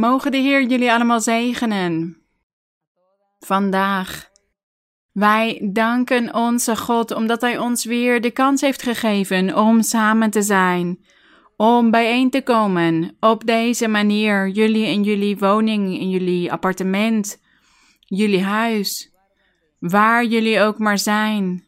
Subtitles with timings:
[0.00, 2.16] Mogen de Heer jullie allemaal zegenen.
[3.38, 4.30] Vandaag.
[5.12, 10.42] Wij danken onze God omdat Hij ons weer de kans heeft gegeven om samen te
[10.42, 11.04] zijn,
[11.56, 17.40] om bijeen te komen op deze manier, jullie in jullie woning, in jullie appartement,
[18.00, 19.12] jullie huis,
[19.78, 21.64] waar jullie ook maar zijn,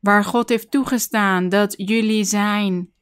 [0.00, 2.92] waar God heeft toegestaan dat jullie zijn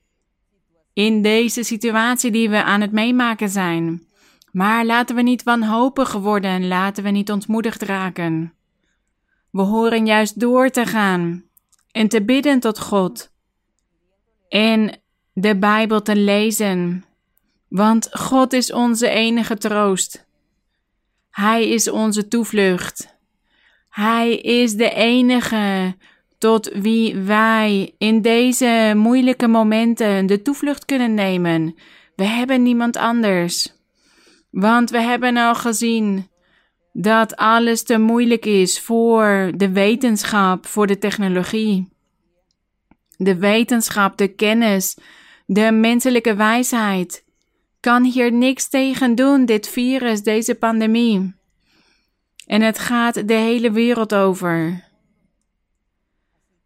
[0.92, 4.08] in deze situatie die we aan het meemaken zijn.
[4.52, 8.54] Maar laten we niet wanhopig worden, laten we niet ontmoedigd raken.
[9.50, 11.44] We horen juist door te gaan
[11.90, 13.32] en te bidden tot God
[14.48, 15.00] en
[15.32, 17.04] de Bijbel te lezen,
[17.68, 20.28] want God is onze enige troost.
[21.30, 23.18] Hij is onze toevlucht.
[23.88, 25.96] Hij is de enige
[26.38, 31.74] tot wie wij in deze moeilijke momenten de toevlucht kunnen nemen.
[32.16, 33.79] We hebben niemand anders.
[34.50, 36.28] Want we hebben al gezien
[36.92, 41.88] dat alles te moeilijk is voor de wetenschap, voor de technologie.
[43.16, 44.96] De wetenschap, de kennis,
[45.46, 47.24] de menselijke wijsheid
[47.80, 51.34] kan hier niks tegen doen, dit virus, deze pandemie.
[52.46, 54.84] En het gaat de hele wereld over.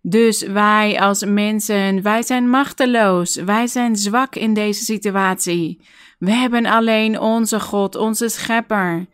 [0.02, 5.80] Dus wij als mensen, wij zijn machteloos, wij zijn zwak in deze situatie.
[6.24, 9.06] We hebben alleen onze God, onze Schepper,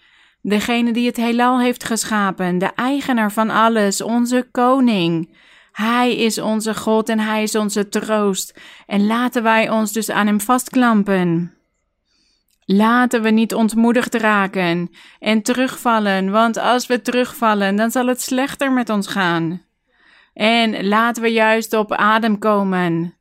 [0.42, 5.36] degene die het heelal heeft geschapen, de eigenaar van alles, onze koning.
[5.72, 8.60] Hij is onze God en hij is onze troost.
[8.86, 11.54] En laten wij ons dus aan hem vastklampen.
[12.64, 18.72] Laten we niet ontmoedigd raken en terugvallen, want als we terugvallen, dan zal het slechter
[18.72, 19.62] met ons gaan.
[20.34, 23.14] En laten we juist op adem komen.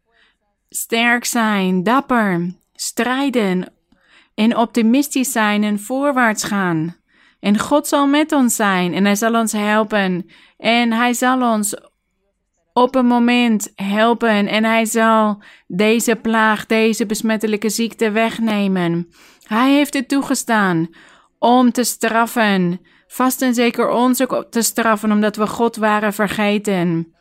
[0.69, 3.77] Sterk zijn, dapper, strijden
[4.39, 6.95] en optimistisch zijn en voorwaarts gaan.
[7.39, 10.29] En God zal met ons zijn en Hij zal ons helpen.
[10.57, 11.75] En Hij zal ons
[12.73, 19.09] op een moment helpen en Hij zal deze plaag, deze besmettelijke ziekte wegnemen.
[19.43, 20.89] Hij heeft het toegestaan
[21.39, 27.13] om te straffen vast en zeker ons ook te straffen omdat we God waren vergeten.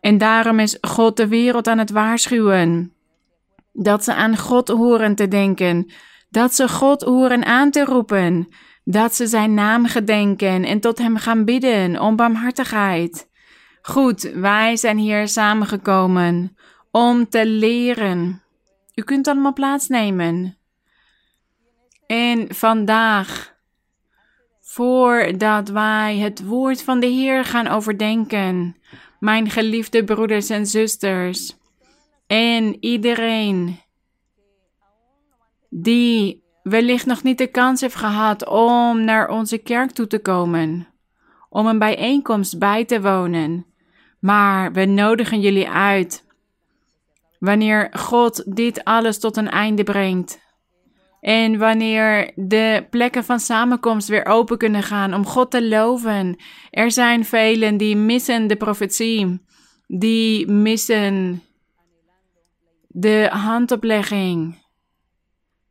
[0.00, 2.92] En daarom is God de wereld aan het waarschuwen.
[3.72, 5.90] Dat ze aan God horen te denken,
[6.34, 8.48] dat ze God horen aan te roepen,
[8.84, 13.28] dat ze zijn naam gedenken en tot hem gaan bidden om barmhartigheid.
[13.82, 16.56] Goed, wij zijn hier samengekomen
[16.90, 18.42] om te leren.
[18.94, 20.56] U kunt allemaal plaatsnemen.
[22.06, 23.52] En vandaag
[24.60, 28.76] Voordat wij het woord van de Heer gaan overdenken,
[29.18, 31.56] mijn geliefde broeders en zusters,
[32.26, 33.83] en iedereen
[35.82, 40.88] die wellicht nog niet de kans heeft gehad om naar onze kerk toe te komen,
[41.48, 43.66] om een bijeenkomst bij te wonen,
[44.20, 46.24] maar we nodigen jullie uit.
[47.38, 50.42] Wanneer God dit alles tot een einde brengt,
[51.20, 56.36] en wanneer de plekken van samenkomst weer open kunnen gaan om God te loven.
[56.70, 59.40] Er zijn velen die missen de profetie,
[59.86, 61.42] die missen
[62.88, 64.63] de handoplegging.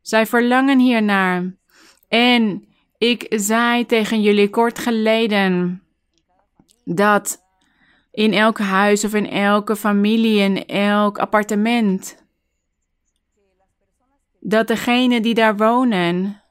[0.04, 1.54] Zij verlangen hiernaar.
[2.08, 2.64] En
[2.98, 5.82] ik zei tegen jullie kort geleden
[6.84, 7.42] dat
[8.10, 12.24] in elk huis of in elke familie, in elk appartement
[14.40, 16.42] dat degene die daar wonen,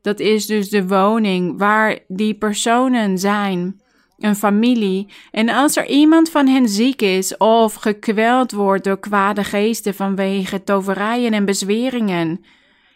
[0.00, 3.80] dat is dus de woning waar die personen zijn,
[4.24, 5.12] een familie.
[5.30, 10.62] En als er iemand van hen ziek is of gekweld wordt door kwade geesten vanwege
[10.62, 12.44] toverijen en bezweringen,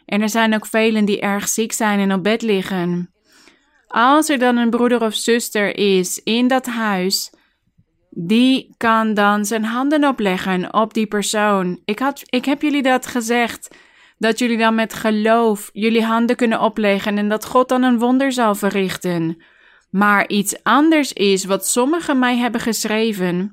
[0.05, 3.11] en er zijn ook velen die erg ziek zijn en op bed liggen.
[3.87, 7.33] Als er dan een broeder of zuster is in dat huis,
[8.11, 11.81] die kan dan zijn handen opleggen op die persoon.
[11.85, 13.77] Ik, had, ik heb jullie dat gezegd
[14.19, 18.33] dat jullie dan met geloof jullie handen kunnen opleggen en dat God dan een wonder
[18.33, 19.43] zal verrichten.
[19.91, 23.53] Maar iets anders is wat sommigen mij hebben geschreven.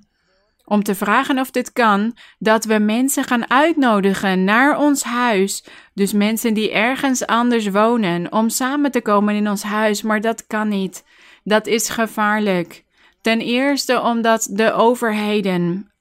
[0.65, 5.65] Om te vragen of dit kan, dat we mensen gaan uitnodigen naar ons huis.
[5.93, 10.01] Dus mensen die ergens anders wonen, om samen te komen in ons huis.
[10.01, 11.03] Maar dat kan niet.
[11.43, 12.83] Dat is gevaarlijk.
[13.21, 15.91] Ten eerste omdat de overheden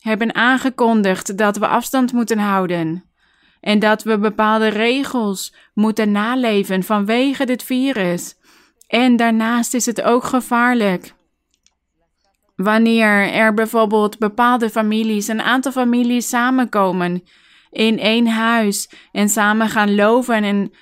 [0.00, 3.04] hebben aangekondigd dat we afstand moeten houden
[3.60, 8.36] en dat we bepaalde regels moeten naleven vanwege dit virus.
[8.90, 11.12] En daarnaast is het ook gevaarlijk.
[12.56, 17.22] Wanneer er bijvoorbeeld bepaalde families, een aantal families samenkomen
[17.70, 20.72] in één huis en samen gaan loven en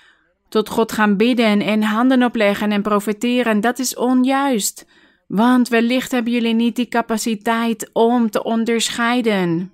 [0.48, 4.86] tot God gaan bidden en handen opleggen en profeteren, dat is onjuist.
[5.26, 9.72] Want wellicht hebben jullie niet die capaciteit om te onderscheiden.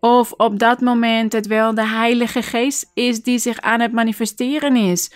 [0.00, 4.76] Of op dat moment het wel de Heilige Geest is die zich aan het manifesteren
[4.76, 5.10] is.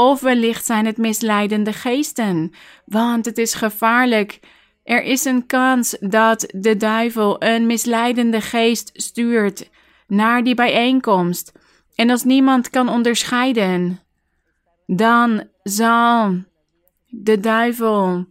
[0.00, 2.52] Of wellicht zijn het misleidende geesten.
[2.84, 4.40] Want het is gevaarlijk.
[4.84, 9.70] Er is een kans dat de duivel een misleidende geest stuurt
[10.06, 11.52] naar die bijeenkomst.
[11.94, 14.00] En als niemand kan onderscheiden,
[14.86, 16.34] dan zal
[17.06, 18.26] de duivel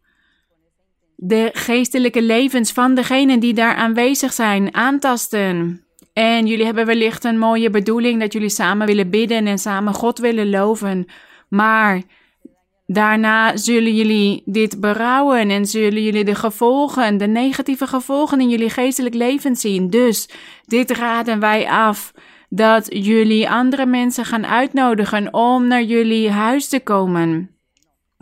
[1.16, 5.84] de geestelijke levens van degenen die daar aanwezig zijn aantasten.
[6.14, 10.20] En jullie hebben wellicht een mooie bedoeling dat jullie samen willen bidden en samen God
[10.20, 11.08] willen loven.
[11.50, 12.02] Maar
[12.86, 18.70] daarna zullen jullie dit berouwen en zullen jullie de gevolgen, de negatieve gevolgen in jullie
[18.70, 19.90] geestelijk leven zien.
[19.90, 20.30] Dus
[20.66, 22.14] dit raden wij af
[22.50, 27.50] dat jullie andere mensen gaan uitnodigen om naar jullie huis te komen.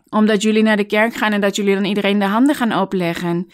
[0.09, 3.47] Omdat jullie naar de kerk gaan en dat jullie dan iedereen de handen gaan opleggen.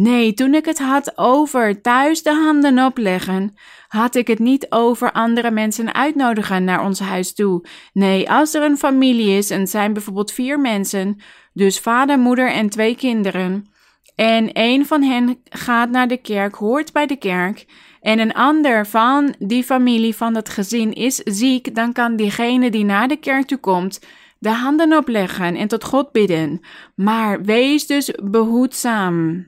[0.00, 3.54] Nee, toen ik het had over thuis de handen opleggen,
[3.88, 7.64] had ik het niet over andere mensen uitnodigen naar ons huis toe.
[7.92, 11.16] Nee, als er een familie is en zijn bijvoorbeeld vier mensen,
[11.52, 13.70] dus vader, moeder en twee kinderen,
[14.14, 17.66] en een van hen gaat naar de kerk, hoort bij de kerk,
[18.00, 22.84] en een ander van die familie, van dat gezin is ziek, dan kan diegene die
[22.84, 24.00] naar de kerk toe komt,
[24.38, 26.60] de handen opleggen en tot God bidden.
[26.94, 29.46] Maar wees dus behoedzaam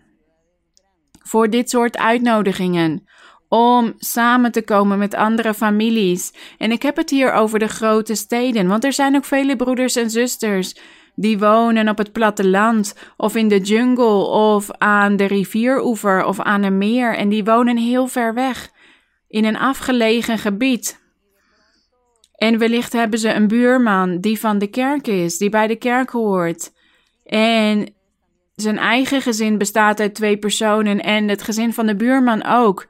[1.31, 3.09] voor dit soort uitnodigingen.
[3.49, 6.32] Om samen te komen met andere families.
[6.59, 9.97] En ik heb het hier over de grote steden, want er zijn ook vele broeders
[9.97, 10.75] en zusters
[11.15, 16.62] die wonen op het platteland of in de jungle of aan de rivieroever of aan
[16.62, 18.71] een meer en die wonen heel ver weg
[19.29, 21.00] in een afgelegen gebied.
[22.35, 26.11] En wellicht hebben ze een buurman die van de kerk is, die bij de kerk
[26.11, 26.73] hoort.
[27.25, 27.94] En
[28.61, 32.87] zijn eigen gezin bestaat uit twee personen en het gezin van de buurman ook.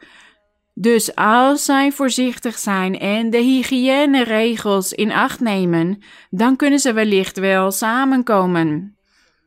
[0.74, 7.38] Dus als zij voorzichtig zijn en de hygiëneregels in acht nemen, dan kunnen ze wellicht
[7.38, 8.96] wel samenkomen.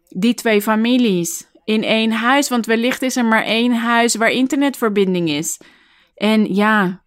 [0.08, 5.30] Die twee families in één huis, want wellicht is er maar één huis waar internetverbinding
[5.30, 5.60] is.
[6.16, 7.04] En ja,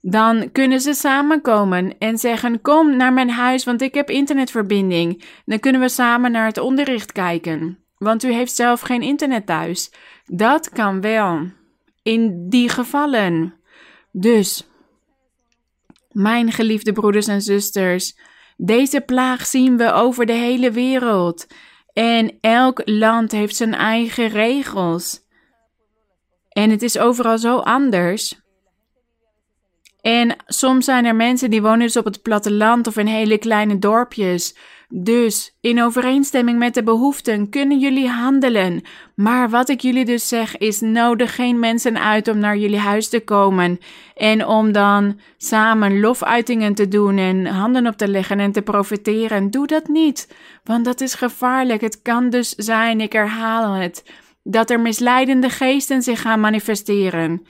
[0.00, 5.24] dan kunnen ze samenkomen en zeggen: Kom naar mijn huis, want ik heb internetverbinding.
[5.44, 7.85] Dan kunnen we samen naar het onderricht kijken.
[7.98, 9.92] Want u heeft zelf geen internet thuis.
[10.24, 11.50] Dat kan wel.
[12.02, 13.54] In die gevallen.
[14.12, 14.68] Dus,
[16.10, 18.18] mijn geliefde broeders en zusters,
[18.56, 21.46] deze plaag zien we over de hele wereld.
[21.92, 25.24] En elk land heeft zijn eigen regels.
[26.48, 28.40] En het is overal zo anders.
[30.00, 33.78] En soms zijn er mensen die wonen dus op het platteland of in hele kleine
[33.78, 34.56] dorpjes.
[34.88, 38.82] Dus in overeenstemming met de behoeften kunnen jullie handelen.
[39.14, 43.08] Maar wat ik jullie dus zeg is: nodig geen mensen uit om naar jullie huis
[43.08, 43.78] te komen.
[44.14, 49.50] En om dan samen lofuitingen te doen en handen op te leggen en te profiteren.
[49.50, 50.34] Doe dat niet,
[50.64, 51.80] want dat is gevaarlijk.
[51.80, 54.04] Het kan dus zijn, ik herhaal het,
[54.42, 57.46] dat er misleidende geesten zich gaan manifesteren.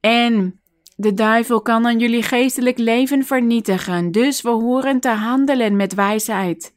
[0.00, 0.60] En
[0.96, 6.76] de duivel kan dan jullie geestelijk leven vernietigen, dus we horen te handelen met wijsheid.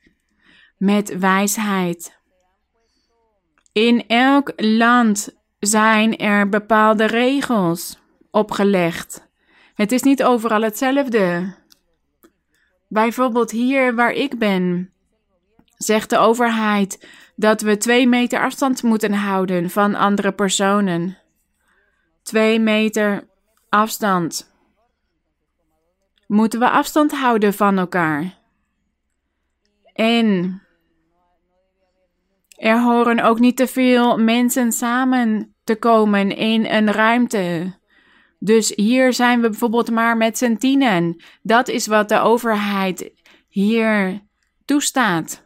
[0.82, 2.20] Met wijsheid.
[3.72, 8.00] In elk land zijn er bepaalde regels
[8.32, 9.28] opgelegd.
[9.74, 11.56] Het is niet overal hetzelfde.
[12.88, 14.94] Bijvoorbeeld hier waar ik ben,
[15.78, 21.18] zegt de overheid dat we twee meter afstand moeten houden van andere personen.
[22.22, 23.28] Twee meter
[23.70, 24.54] Afstand.
[26.28, 28.38] Moeten we afstand houden van elkaar?
[29.94, 30.62] En
[32.62, 37.74] er horen ook niet te veel mensen samen te komen in een ruimte.
[38.40, 41.24] Dus hier zijn we bijvoorbeeld maar met z'n tienen.
[41.42, 43.12] Dat is wat de overheid
[43.48, 44.22] hier
[44.66, 45.44] toestaat.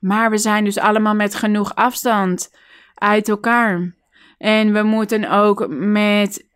[0.00, 2.56] Maar we zijn dus allemaal met genoeg afstand
[2.94, 3.94] uit elkaar.
[4.38, 6.48] En we moeten ook met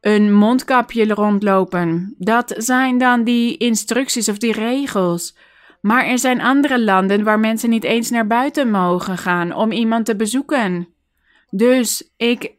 [0.00, 2.14] een mondkapje rondlopen.
[2.18, 5.36] Dat zijn dan die instructies of die regels.
[5.80, 10.04] Maar er zijn andere landen waar mensen niet eens naar buiten mogen gaan om iemand
[10.06, 10.88] te bezoeken.
[11.50, 12.52] Dus ik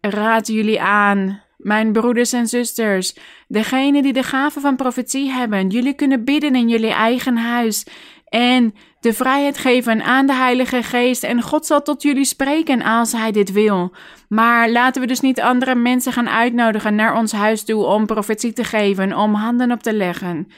[0.00, 3.16] raad jullie aan, mijn broeders en zusters,
[3.48, 7.86] degene die de gave van profetie hebben, jullie kunnen bidden in jullie eigen huis
[8.28, 13.12] en de vrijheid geven aan de Heilige Geest en God zal tot jullie spreken als
[13.12, 13.94] Hij dit wil.
[14.28, 18.52] Maar laten we dus niet andere mensen gaan uitnodigen naar ons huis toe om profetie
[18.52, 20.48] te geven, om handen op te leggen.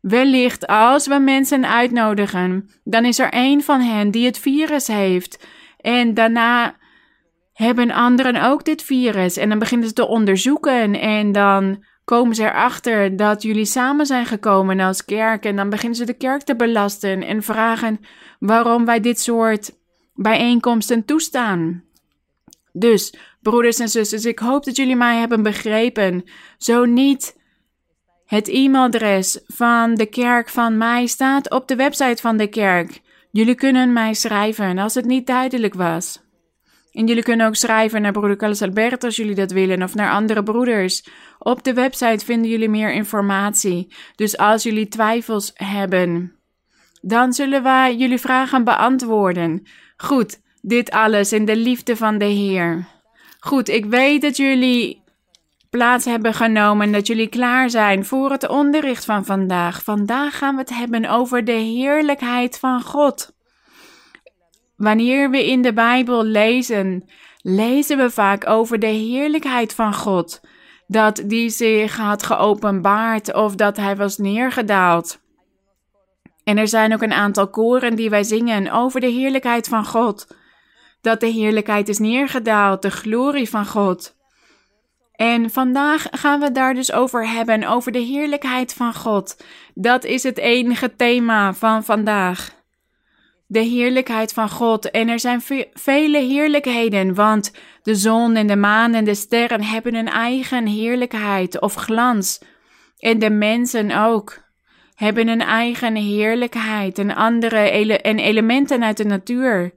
[0.00, 5.46] Wellicht als we mensen uitnodigen, dan is er een van hen die het virus heeft.
[5.80, 6.76] En daarna
[7.52, 9.36] hebben anderen ook dit virus.
[9.36, 11.00] En dan beginnen ze te onderzoeken.
[11.00, 15.44] En dan komen ze erachter dat jullie samen zijn gekomen als kerk.
[15.44, 18.00] En dan beginnen ze de kerk te belasten en vragen
[18.38, 19.76] waarom wij dit soort
[20.14, 21.82] bijeenkomsten toestaan.
[22.72, 26.24] Dus, broeders en zusters, ik hoop dat jullie mij hebben begrepen.
[26.58, 27.37] Zo niet.
[28.28, 33.00] Het e-mailadres van de kerk van mij staat op de website van de kerk.
[33.30, 36.20] Jullie kunnen mij schrijven als het niet duidelijk was.
[36.92, 40.10] En jullie kunnen ook schrijven naar broeder Carlos Alberto als jullie dat willen, of naar
[40.10, 41.08] andere broeders.
[41.38, 43.94] Op de website vinden jullie meer informatie.
[44.14, 46.32] Dus als jullie twijfels hebben,
[47.00, 49.66] dan zullen wij jullie vragen beantwoorden.
[49.96, 52.86] Goed, dit alles in de liefde van de Heer.
[53.40, 55.02] Goed, ik weet dat jullie
[55.70, 59.82] plaats hebben genomen en dat jullie klaar zijn voor het onderricht van vandaag.
[59.82, 63.32] Vandaag gaan we het hebben over de heerlijkheid van God.
[64.76, 67.10] Wanneer we in de Bijbel lezen,
[67.42, 70.40] lezen we vaak over de heerlijkheid van God.
[70.86, 75.20] Dat die zich had geopenbaard of dat hij was neergedaald.
[76.44, 80.26] En er zijn ook een aantal koren die wij zingen over de heerlijkheid van God.
[81.00, 84.17] Dat de heerlijkheid is neergedaald, de glorie van God.
[85.18, 89.44] En vandaag gaan we daar dus over hebben, over de heerlijkheid van God.
[89.74, 92.50] Dat is het enige thema van vandaag
[93.46, 94.90] de heerlijkheid van God.
[94.90, 99.94] En er zijn vele heerlijkheden, want de zon en de maan en de sterren hebben
[99.94, 102.40] een eigen heerlijkheid of glans.
[102.98, 104.38] En de mensen ook
[104.94, 107.58] hebben een eigen heerlijkheid en andere
[108.02, 109.72] en elementen uit de natuur.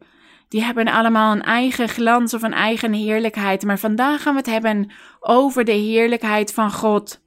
[0.52, 3.64] Die hebben allemaal een eigen glans of een eigen heerlijkheid.
[3.64, 7.22] Maar vandaag gaan we het hebben over de heerlijkheid van God.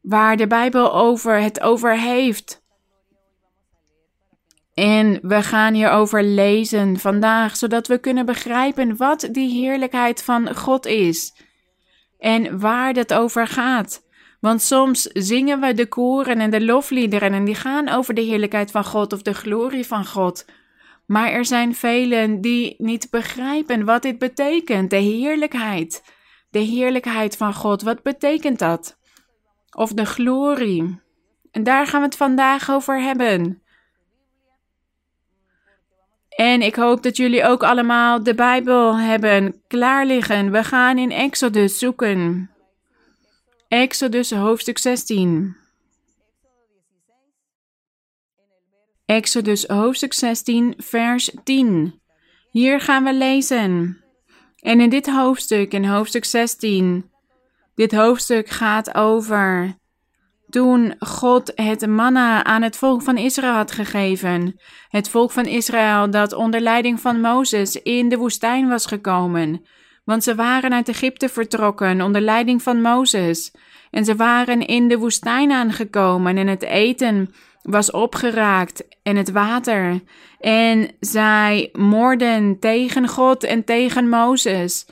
[0.00, 2.62] Waar de Bijbel over het over heeft.
[4.74, 10.86] En we gaan hierover lezen vandaag, zodat we kunnen begrijpen wat die heerlijkheid van God
[10.86, 11.34] is
[12.18, 14.06] en waar het over gaat.
[14.40, 18.70] Want soms zingen we de koren en de lofliederen en die gaan over de heerlijkheid
[18.70, 20.44] van God of de glorie van God.
[21.12, 26.02] Maar er zijn velen die niet begrijpen wat dit betekent, de heerlijkheid.
[26.50, 28.98] De heerlijkheid van God, wat betekent dat?
[29.76, 31.00] Of de glorie.
[31.50, 33.62] En daar gaan we het vandaag over hebben.
[36.28, 40.50] En ik hoop dat jullie ook allemaal de Bijbel hebben klaar liggen.
[40.50, 42.50] We gaan in Exodus zoeken.
[43.68, 45.61] Exodus hoofdstuk 16.
[49.12, 52.00] Exodus hoofdstuk 16, vers 10.
[52.50, 54.02] Hier gaan we lezen.
[54.56, 57.10] En in dit hoofdstuk, in hoofdstuk 16,
[57.74, 59.76] dit hoofdstuk gaat over
[60.48, 64.60] toen God het manna aan het volk van Israël had gegeven.
[64.88, 69.62] Het volk van Israël dat onder leiding van Mozes in de woestijn was gekomen.
[70.04, 73.54] Want ze waren uit Egypte vertrokken onder leiding van Mozes.
[73.90, 80.00] En ze waren in de woestijn aangekomen en het eten was opgeraakt en het water.
[80.40, 84.86] En zij moorden tegen God en tegen Mozes.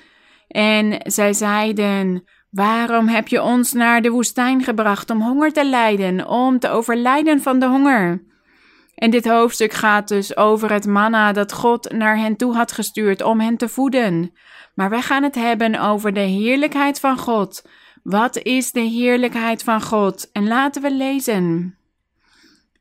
[0.48, 6.26] En zij zeiden: Waarom heb je ons naar de woestijn gebracht om honger te lijden,
[6.28, 8.28] om te overlijden van de honger?
[8.94, 13.22] En dit hoofdstuk gaat dus over het manna dat God naar hen toe had gestuurd
[13.22, 14.32] om hen te voeden.
[14.74, 17.68] Maar wij gaan het hebben over de heerlijkheid van God.
[18.02, 20.30] Wat is de heerlijkheid van God?
[20.32, 21.78] En laten we lezen.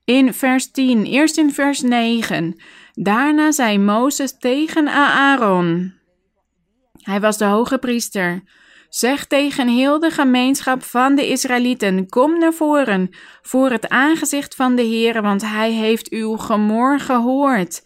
[0.10, 2.62] In vers 10, eerst in vers 9.
[2.94, 5.94] Daarna zei Mozes tegen Aaron.
[7.01, 8.44] Hij was de hoge priester.
[8.88, 13.10] Zeg tegen heel de gemeenschap van de Israëlieten: Kom naar voren
[13.42, 17.82] voor het aangezicht van de Heer, want hij heeft uw gemor gehoord.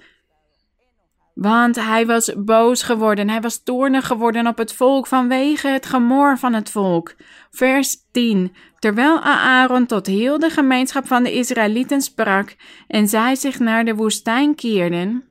[1.33, 6.37] Want hij was boos geworden, hij was toornig geworden op het volk vanwege het gemor
[6.37, 7.15] van het volk.
[7.51, 8.55] Vers 10.
[8.83, 12.55] Terwijl Aaron tot heel de gemeenschap van de Israëlieten sprak
[12.87, 15.23] en zij zich naar de woestijn keerden,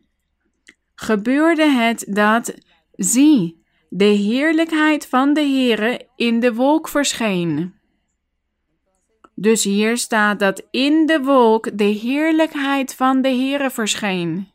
[0.94, 2.54] gebeurde het dat,
[2.92, 7.74] zie, de heerlijkheid van de Heere in de wolk verscheen.
[9.34, 14.48] Dus hier staat dat in de wolk de heerlijkheid van de Heere verscheen.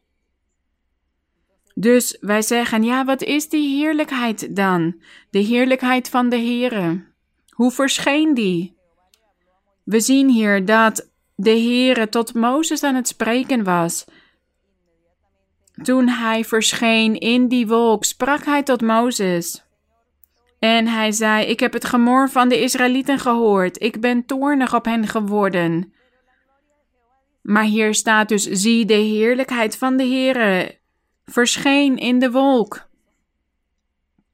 [1.76, 5.02] Dus wij zeggen, ja, wat is die heerlijkheid dan?
[5.30, 7.06] De heerlijkheid van de Heere.
[7.50, 8.77] Hoe verscheen die?
[9.88, 14.06] We zien hier dat de Heere tot Mozes aan het spreken was
[15.84, 19.64] toen hij verscheen in die wolk, sprak hij tot Mozes.
[20.60, 23.82] En hij zei: Ik heb het gemor van de Israëlieten gehoord.
[23.82, 25.94] Ik ben toornig op hen geworden.
[27.42, 30.78] Maar hier staat dus: zie de heerlijkheid van de Heere
[31.26, 32.86] verscheen in de wolk.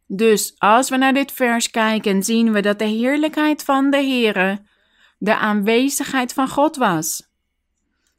[0.07, 4.61] Dus als we naar dit vers kijken, zien we dat de heerlijkheid van de Heere
[5.23, 7.31] de aanwezigheid van God was.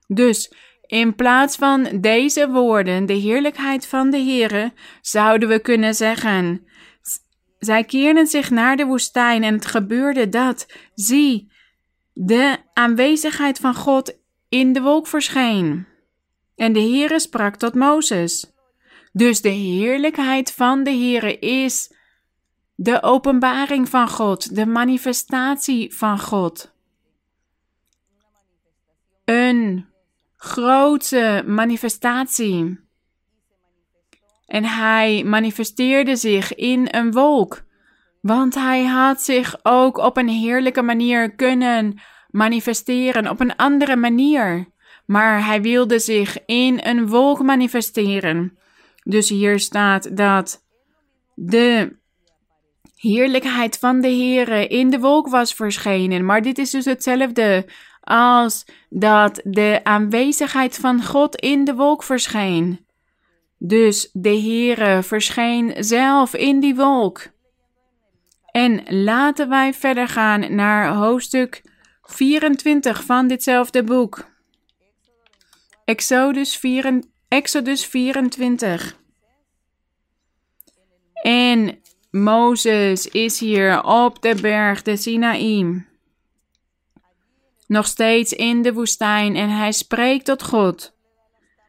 [0.06, 0.52] Dus
[0.86, 6.66] in plaats van deze woorden, de heerlijkheid van de Heere, zouden we kunnen zeggen:
[7.58, 11.52] zij keerden zich naar de woestijn en het gebeurde dat, zie,
[12.12, 14.18] de aanwezigheid van God
[14.48, 15.86] in de wolk verscheen.
[16.56, 18.52] En de Heere sprak tot Mozes.
[19.12, 21.92] Dus de heerlijkheid van de Heere is
[22.74, 26.73] de openbaring van God, de manifestatie van God.
[29.24, 29.86] Een
[30.36, 32.80] grote manifestatie.
[34.46, 37.62] En hij manifesteerde zich in een wolk,
[38.20, 44.72] want hij had zich ook op een heerlijke manier kunnen manifesteren, op een andere manier.
[45.06, 48.58] Maar hij wilde zich in een wolk manifesteren.
[49.02, 50.64] Dus hier staat dat
[51.34, 51.96] de
[52.96, 56.24] heerlijkheid van de Heere in de wolk was verschenen.
[56.24, 57.66] Maar dit is dus hetzelfde
[58.04, 62.86] als dat de aanwezigheid van God in de wolk verscheen.
[63.58, 67.32] Dus de Heere verscheen zelf in die wolk.
[68.50, 71.62] En laten wij verder gaan naar hoofdstuk
[72.02, 74.24] 24 van ditzelfde boek.
[75.84, 78.96] Exodus, 4, Exodus 24.
[81.22, 81.78] En
[82.10, 85.86] Mozes is hier op de berg de Sinaï.
[87.66, 90.96] Nog steeds in de woestijn en hij spreekt tot God.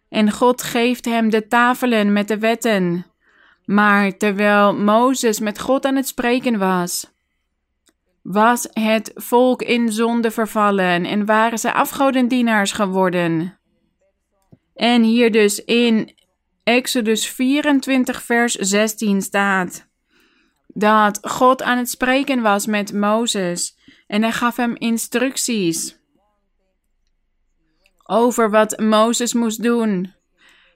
[0.09, 3.05] En God geeft hem de tafelen met de wetten.
[3.65, 7.13] Maar terwijl Mozes met God aan het spreken was,
[8.21, 13.59] was het volk in zonde vervallen en waren ze afgodendienaars geworden.
[14.75, 16.15] En hier dus in
[16.63, 19.87] Exodus 24, vers 16 staat
[20.67, 23.74] dat God aan het spreken was met Mozes
[24.07, 26.03] en hij gaf hem instructies
[28.05, 30.13] over wat Mozes moest doen.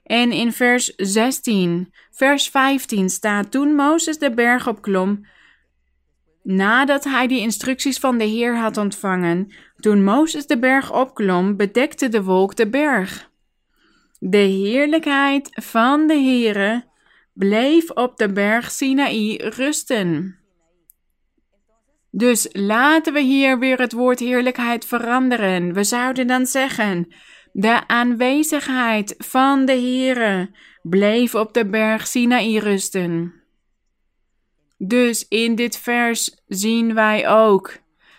[0.04, 5.26] En in vers 16, vers 15 staat: Toen Mozes de berg opklom,
[6.42, 12.08] nadat hij die instructies van de Heer had ontvangen, toen Mozes de berg opklom, bedekte
[12.08, 13.30] de wolk de berg.
[14.18, 16.84] De heerlijkheid van de Heere
[17.32, 20.39] bleef op de berg Sinaï rusten.
[22.10, 25.72] Dus laten we hier weer het woord heerlijkheid veranderen.
[25.72, 27.14] We zouden dan zeggen:
[27.52, 30.50] de aanwezigheid van de Heere
[30.82, 33.34] bleef op de berg Sinaï rusten.
[34.78, 37.78] Dus in dit vers zien wij ook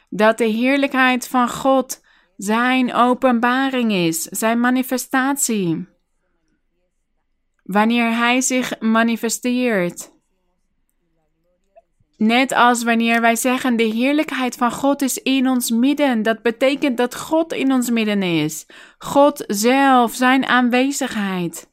[0.10, 2.02] dat de heerlijkheid van God
[2.38, 5.88] zijn openbaring is, zijn manifestatie.
[7.64, 10.11] Wanneer Hij zich manifesteert.
[12.22, 16.24] Net als wanneer wij zeggen de heerlijkheid van God is in ons midden.
[16.24, 18.66] Dat betekent dat God in ons midden is.
[18.98, 21.70] God zelf, zijn aanwezigheid.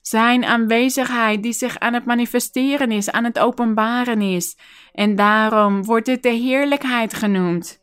[0.00, 4.56] Zijn aanwezigheid die zich aan het manifesteren is, aan het openbaren is.
[4.92, 7.80] En daarom wordt het de heerlijkheid genoemd.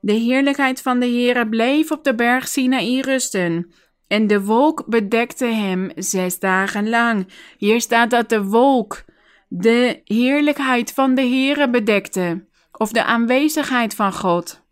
[0.00, 3.72] De heerlijkheid van de Heere bleef op de berg Sinaï rusten.
[4.06, 7.28] En de wolk bedekte hem zes dagen lang.
[7.58, 9.06] Hier staat dat de wolk
[9.48, 14.66] de heerlijkheid van de Heere bedekte, of de aanwezigheid van God.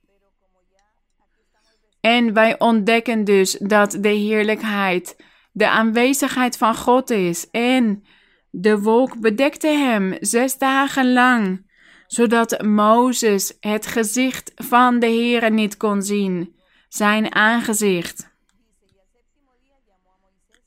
[2.01, 5.17] En wij ontdekken dus dat de heerlijkheid
[5.57, 7.51] de aanwezigheid van God is.
[7.51, 8.05] En
[8.51, 11.71] de wolk bedekte hem zes dagen lang,
[12.07, 16.55] zodat Mozes het gezicht van de Heere niet kon zien,
[16.89, 18.35] zijn aangezicht.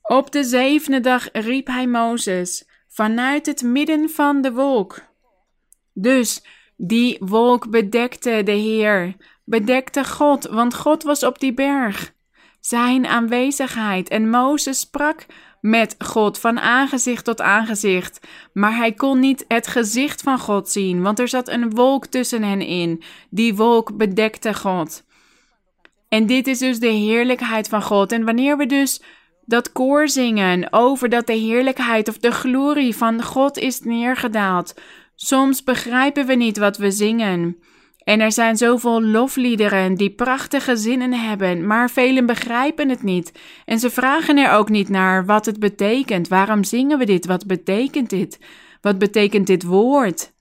[0.02, 2.69] Op de zevende dag riep hij Mozes
[3.00, 5.02] vanuit het midden van de wolk.
[5.94, 6.44] Dus
[6.78, 12.14] die wolk bedekte de Heer, bedekte God, want God was op die berg.
[12.60, 15.26] Zijn aanwezigheid en Mozes sprak
[15.62, 21.02] met God van aangezicht tot aangezicht, maar hij kon niet het gezicht van God zien,
[21.02, 23.04] want er zat een wolk tussen hen in.
[23.30, 25.04] Die wolk bedekte God.
[26.10, 28.12] En dit is dus de heerlijkheid van God.
[28.12, 29.02] En wanneer we dus
[29.50, 34.74] dat koor zingen over dat de heerlijkheid of de glorie van God is neergedaald.
[35.16, 37.58] Soms begrijpen we niet wat we zingen.
[38.04, 43.32] En er zijn zoveel lofliederen die prachtige zinnen hebben, maar velen begrijpen het niet.
[43.66, 46.28] En ze vragen er ook niet naar wat het betekent.
[46.28, 47.26] Waarom zingen we dit?
[47.26, 48.40] Wat betekent dit?
[48.82, 50.34] Wat betekent dit woord?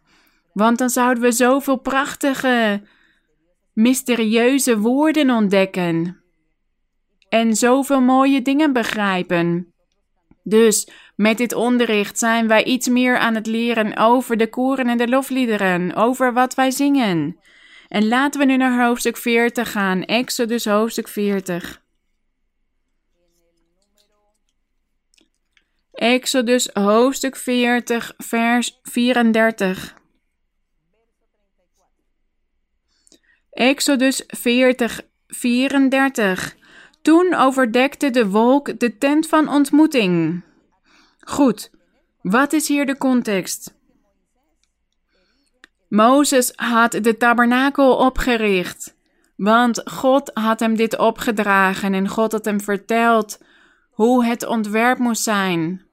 [0.52, 2.82] Want dan zouden we zoveel prachtige,
[3.72, 6.22] mysterieuze woorden ontdekken.
[7.28, 9.72] En zoveel mooie dingen begrijpen.
[10.42, 14.98] Dus met dit onderricht zijn wij iets meer aan het leren over de koren en
[14.98, 17.38] de lofliederen, over wat wij zingen.
[17.88, 21.82] En laten we nu naar hoofdstuk 40 gaan, Exodus hoofdstuk 40.
[25.92, 29.96] Exodus hoofdstuk 40, vers 34.
[33.50, 36.57] Exodus 40, 34.
[37.02, 40.42] Toen overdekte de wolk de tent van ontmoeting.
[41.20, 41.70] Goed,
[42.22, 43.76] wat is hier de context?
[45.88, 48.96] Mozes had de tabernakel opgericht,
[49.37, 53.38] want God had hem dit opgedragen en God had hem verteld
[53.90, 55.87] hoe het ontwerp moest zijn.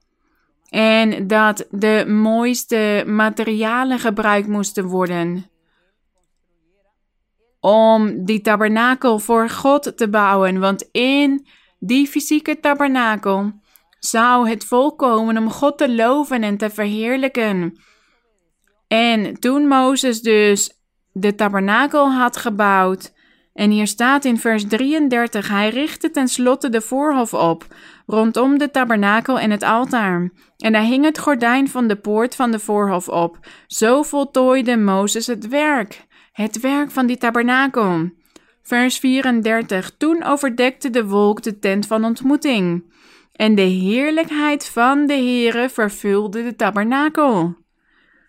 [0.70, 5.50] En dat de mooiste materialen gebruikt moesten worden
[7.66, 10.60] om die tabernakel voor God te bouwen.
[10.60, 11.48] Want in
[11.80, 13.52] die fysieke tabernakel
[14.00, 17.80] zou het volk komen om God te loven en te verheerlijken.
[18.88, 20.80] En toen Mozes dus
[21.12, 23.14] de tabernakel had gebouwd,
[23.56, 27.66] en hier staat in vers 33: Hij richtte tenslotte de voorhof op,
[28.06, 30.32] rondom de tabernakel en het altaar.
[30.58, 33.40] En hij hing het gordijn van de poort van de voorhof op.
[33.68, 36.05] Zo voltooide Mozes het werk
[36.36, 38.10] het werk van die tabernakel.
[38.62, 39.92] Vers 34.
[39.98, 42.84] Toen overdekte de wolk de tent van ontmoeting.
[43.32, 47.56] En de heerlijkheid van de Heere vervulde de tabernakel.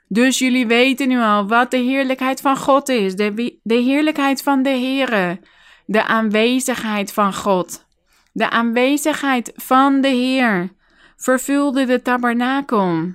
[0.08, 3.14] Dus jullie weten nu al wat de heerlijkheid van God is.
[3.14, 5.40] De, de heerlijkheid van de Heere.
[5.86, 7.86] De aanwezigheid van God.
[8.32, 10.68] De aanwezigheid van de Heer
[11.16, 13.14] vervulde de tabernakel.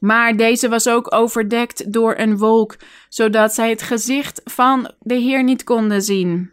[0.00, 2.76] Maar deze was ook overdekt door een wolk,
[3.08, 6.50] zodat zij het gezicht van de Heer niet konden zien.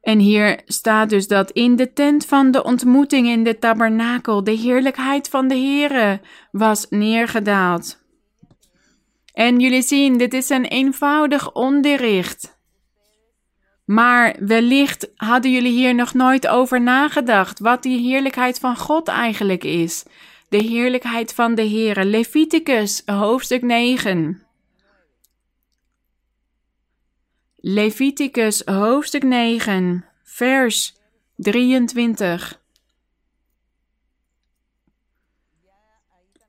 [0.00, 4.50] En hier staat dus dat in de tent van de ontmoeting in de tabernakel de
[4.50, 8.04] heerlijkheid van de Heere was neergedaald.
[9.32, 12.58] En jullie zien, dit is een eenvoudig onderricht.
[13.84, 19.64] Maar wellicht hadden jullie hier nog nooit over nagedacht wat die heerlijkheid van God eigenlijk
[19.64, 20.04] is
[20.48, 22.04] de heerlijkheid van de Heere.
[22.04, 24.42] Leviticus, hoofdstuk 9.
[27.56, 30.96] Leviticus, hoofdstuk 9, vers
[31.36, 32.60] 23.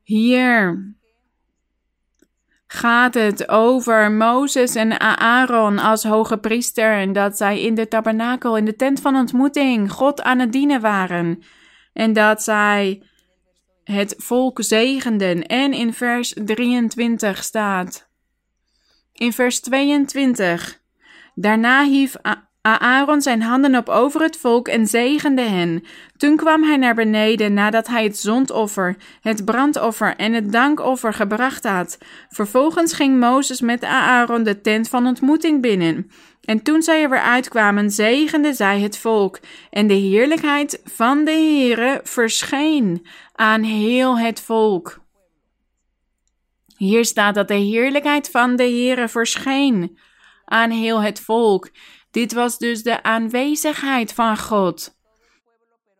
[0.04, 0.96] Hier
[2.68, 8.58] gaat het over Mozes en Aaron als hoge priester en dat zij in de tabernakel,
[8.58, 11.44] in de tent van ontmoeting, God aan het dienen waren.
[11.94, 13.04] En dat zij
[13.91, 15.45] het volk zegenden.
[15.45, 18.10] En in vers 23 staat.
[19.13, 20.82] In vers 22.
[21.36, 22.15] Daarna hief
[22.62, 25.84] Aaron zijn handen op over het volk en zegende hen.
[26.17, 31.63] Toen kwam hij naar beneden nadat hij het zondoffer, het brandoffer en het dankoffer gebracht
[31.63, 31.98] had.
[32.30, 36.12] Vervolgens ging Mozes met Aaron de tent van ontmoeting binnen.
[36.41, 39.39] En toen zij er weer uitkwamen, zegende zij het volk.
[39.70, 45.00] En de heerlijkheid van de Heere verscheen aan heel het volk.
[46.78, 49.98] Hier staat dat de heerlijkheid van de Heere verscheen
[50.46, 51.70] aan heel het volk.
[52.17, 54.95] Dit was dus de aanwezigheid van God.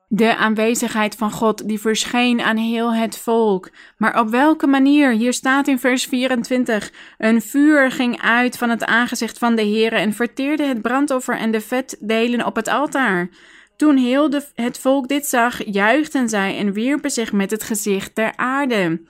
[0.08, 3.70] De aanwezigheid van God die verscheen aan heel het volk.
[3.98, 5.12] Maar op welke manier?
[5.12, 9.96] Hier staat in vers 24: Een vuur ging uit van het aangezicht van de Heere
[9.96, 13.30] en verteerde het brandoffer en de vetdelen op het altaar.
[13.76, 18.36] Toen heel het volk dit zag, juichten zij en wierpen zich met het gezicht ter
[18.36, 19.02] aarde.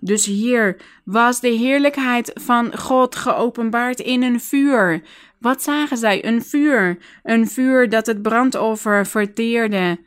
[0.00, 5.02] Dus hier was de heerlijkheid van God geopenbaard in een vuur.
[5.44, 6.24] Wat zagen zij?
[6.24, 6.98] Een vuur.
[7.22, 9.98] Een vuur dat het brandoffer verteerde.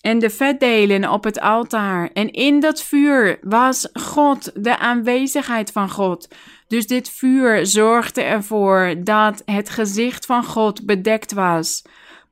[0.00, 2.10] En de vetdelen op het altaar.
[2.12, 6.34] En in dat vuur was God, de aanwezigheid van God.
[6.68, 11.82] Dus dit vuur zorgde ervoor dat het gezicht van God bedekt was.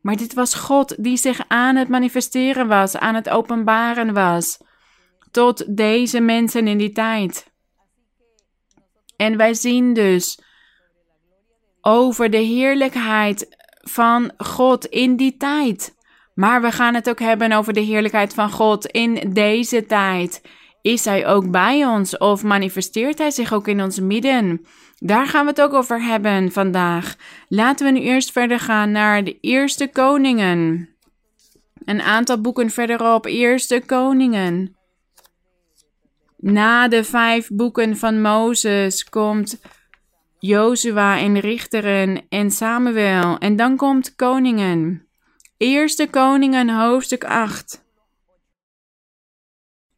[0.01, 4.59] Maar dit was God die zich aan het manifesteren was, aan het openbaren was.
[5.31, 7.53] Tot deze mensen in die tijd.
[9.17, 10.39] En wij zien dus
[11.87, 15.95] over de heerlijkheid van God in die tijd.
[16.35, 20.43] Maar we gaan het ook hebben over de heerlijkheid van God in deze tijd.
[20.83, 24.67] Is Hij ook bij ons of manifesteert Hij zich ook in ons midden?
[24.99, 27.15] Daar gaan we het ook over hebben vandaag.
[27.49, 30.89] Laten we nu eerst verder gaan naar de Eerste Koningen.
[31.85, 34.77] Een aantal boeken verderop, Eerste Koningen.
[36.37, 39.61] Na de vijf boeken van Mozes komt
[40.47, 43.39] Jozua en Richteren en Samuel.
[43.39, 45.09] En dan komt Koningen.
[45.57, 47.85] Eerste Koningen, hoofdstuk 8.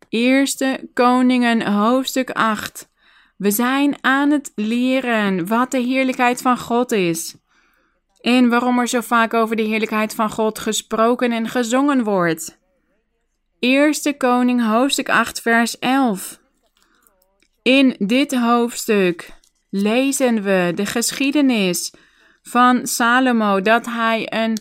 [0.08, 2.88] Eerste Koningen, hoofdstuk 8.
[3.36, 7.36] We zijn aan het leren wat de heerlijkheid van God is.
[8.20, 12.58] En waarom er zo vaak over de heerlijkheid van God gesproken en gezongen wordt.
[13.58, 16.40] Eerste Koning, hoofdstuk 8, vers 11.
[17.62, 19.35] In dit hoofdstuk
[19.82, 21.92] lezen we de geschiedenis
[22.42, 24.58] van Salomo dat hij een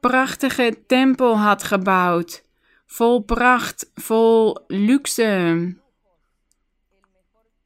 [0.00, 2.44] prachtige tempel had gebouwd,
[2.86, 5.76] vol pracht, vol luxe.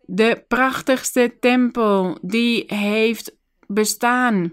[0.01, 4.53] De prachtigste tempel die heeft bestaan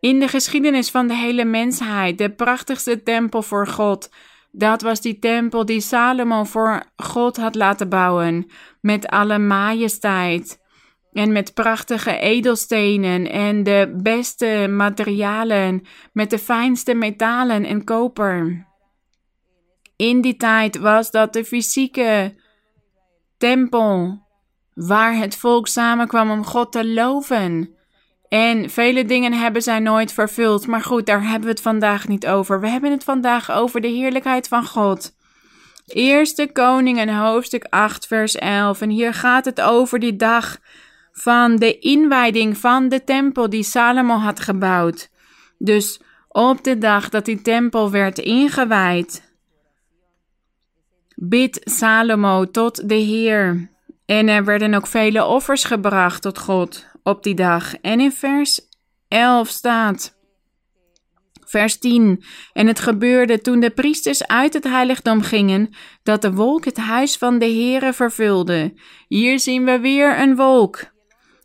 [0.00, 4.10] in de geschiedenis van de hele mensheid, de prachtigste tempel voor God.
[4.50, 8.50] Dat was die tempel die Salomo voor God had laten bouwen,
[8.80, 10.62] met alle majesteit
[11.14, 18.66] en met prachtige edelstenen en de beste materialen, met de fijnste metalen en koper.
[19.96, 22.34] In die tijd was dat de fysieke
[23.38, 24.22] tempel
[24.74, 27.74] waar het volk samenkwam om God te loven.
[28.28, 30.66] En vele dingen hebben zij nooit vervuld.
[30.66, 32.60] Maar goed, daar hebben we het vandaag niet over.
[32.60, 35.16] We hebben het vandaag over de heerlijkheid van God.
[35.86, 38.80] Eerste Koningen, hoofdstuk 8, vers 11.
[38.80, 40.58] En hier gaat het over die dag
[41.14, 45.10] van de inwijding van de tempel die Salomo had gebouwd.
[45.58, 49.32] Dus op de dag dat die tempel werd ingewijd,
[51.14, 53.70] bidt Salomo tot de Heer.
[54.06, 57.74] En er werden ook vele offers gebracht tot God op die dag.
[57.74, 58.60] En in vers
[59.08, 60.16] 11 staat,
[61.44, 62.24] vers 10.
[62.52, 67.16] En het gebeurde toen de priesters uit het heiligdom gingen, dat de wolk het huis
[67.16, 68.74] van de Heere vervulde.
[69.08, 70.92] Hier zien we weer een wolk.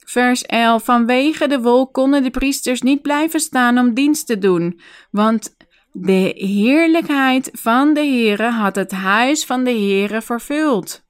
[0.09, 0.83] Vers 11.
[0.83, 4.79] Vanwege de wolk konden de priesters niet blijven staan om dienst te doen,
[5.11, 5.55] want
[5.91, 11.05] de heerlijkheid van de Heere had het huis van de Heere vervuld.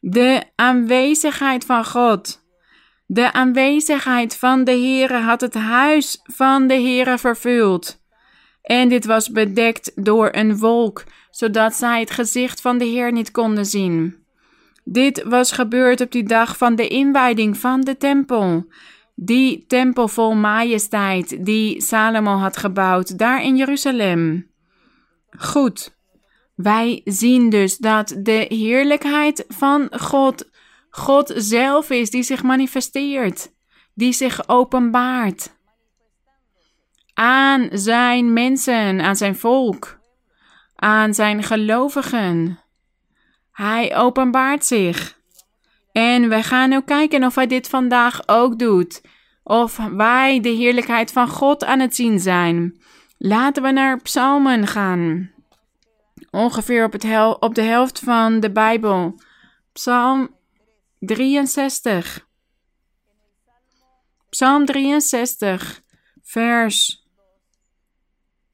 [0.00, 2.44] De aanwezigheid van God.
[3.06, 8.00] De aanwezigheid van de Heere had het huis van de Heere vervuld.
[8.62, 13.30] En dit was bedekt door een wolk, zodat zij het gezicht van de Heer niet
[13.30, 14.25] konden zien.
[14.88, 18.66] Dit was gebeurd op die dag van de inwijding van de tempel.
[19.14, 24.50] Die tempel vol majesteit die Salomo had gebouwd daar in Jeruzalem.
[25.38, 25.96] Goed.
[26.54, 30.50] Wij zien dus dat de heerlijkheid van God
[30.90, 33.52] God zelf is die zich manifesteert,
[33.94, 35.54] die zich openbaart
[37.14, 39.98] aan zijn mensen, aan zijn volk,
[40.76, 42.58] aan zijn gelovigen.
[43.56, 45.18] Hij openbaart zich.
[45.92, 49.02] En wij gaan ook kijken of hij dit vandaag ook doet.
[49.42, 52.80] Of wij de heerlijkheid van God aan het zien zijn.
[53.18, 55.30] Laten we naar Psalmen gaan.
[56.30, 59.20] Ongeveer op, het op de helft van de Bijbel.
[59.72, 60.36] Psalm
[60.98, 62.28] 63.
[64.28, 65.82] Psalm 63,
[66.22, 67.06] vers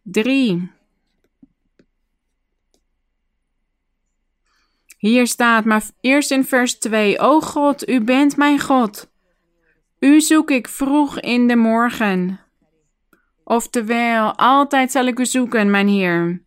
[0.02, 0.70] 3.
[5.02, 9.10] Hier staat maar eerst in vers 2: O God, u bent mijn God.
[9.98, 12.40] U zoek ik vroeg in de morgen.
[13.44, 16.42] Oftewel, altijd zal ik u zoeken, mijn Heer.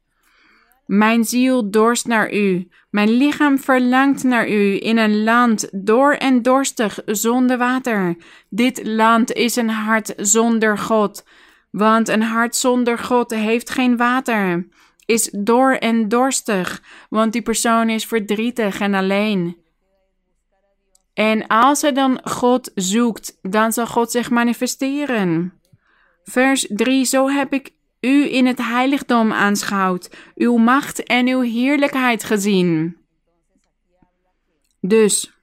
[0.85, 6.41] Mijn ziel dorst naar u, mijn lichaam verlangt naar u in een land door en
[6.41, 8.17] dorstig zonder water.
[8.49, 11.25] Dit land is een hart zonder God,
[11.71, 14.67] want een hart zonder God heeft geen water.
[15.05, 19.57] Is door en dorstig, want die persoon is verdrietig en alleen.
[21.13, 25.53] En als hij dan God zoekt, dan zal God zich manifesteren.
[26.23, 32.23] Vers 3: Zo heb ik u in het heiligdom aanschouwt, uw macht en uw heerlijkheid
[32.23, 32.97] gezien.
[34.81, 35.33] Dus,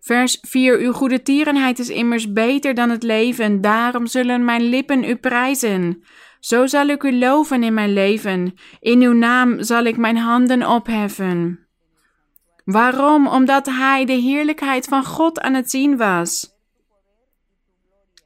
[0.00, 5.04] vers 4, uw goede tierenheid is immers beter dan het leven, daarom zullen mijn lippen
[5.04, 6.04] u prijzen.
[6.46, 10.68] Zo zal ik u loven in mijn leven, in uw naam zal ik mijn handen
[10.68, 11.66] opheffen.
[12.64, 13.26] Waarom?
[13.28, 16.54] Omdat hij de heerlijkheid van God aan het zien was.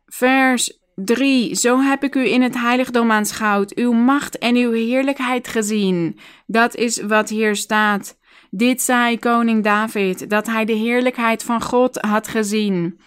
[0.06, 1.54] Vers 3.
[1.54, 6.18] Zo heb ik u in het heiligdom aanschouwd, uw macht en uw heerlijkheid gezien.
[6.46, 8.18] Dat is wat hier staat.
[8.50, 13.00] Dit zei koning David, dat hij de heerlijkheid van God had gezien.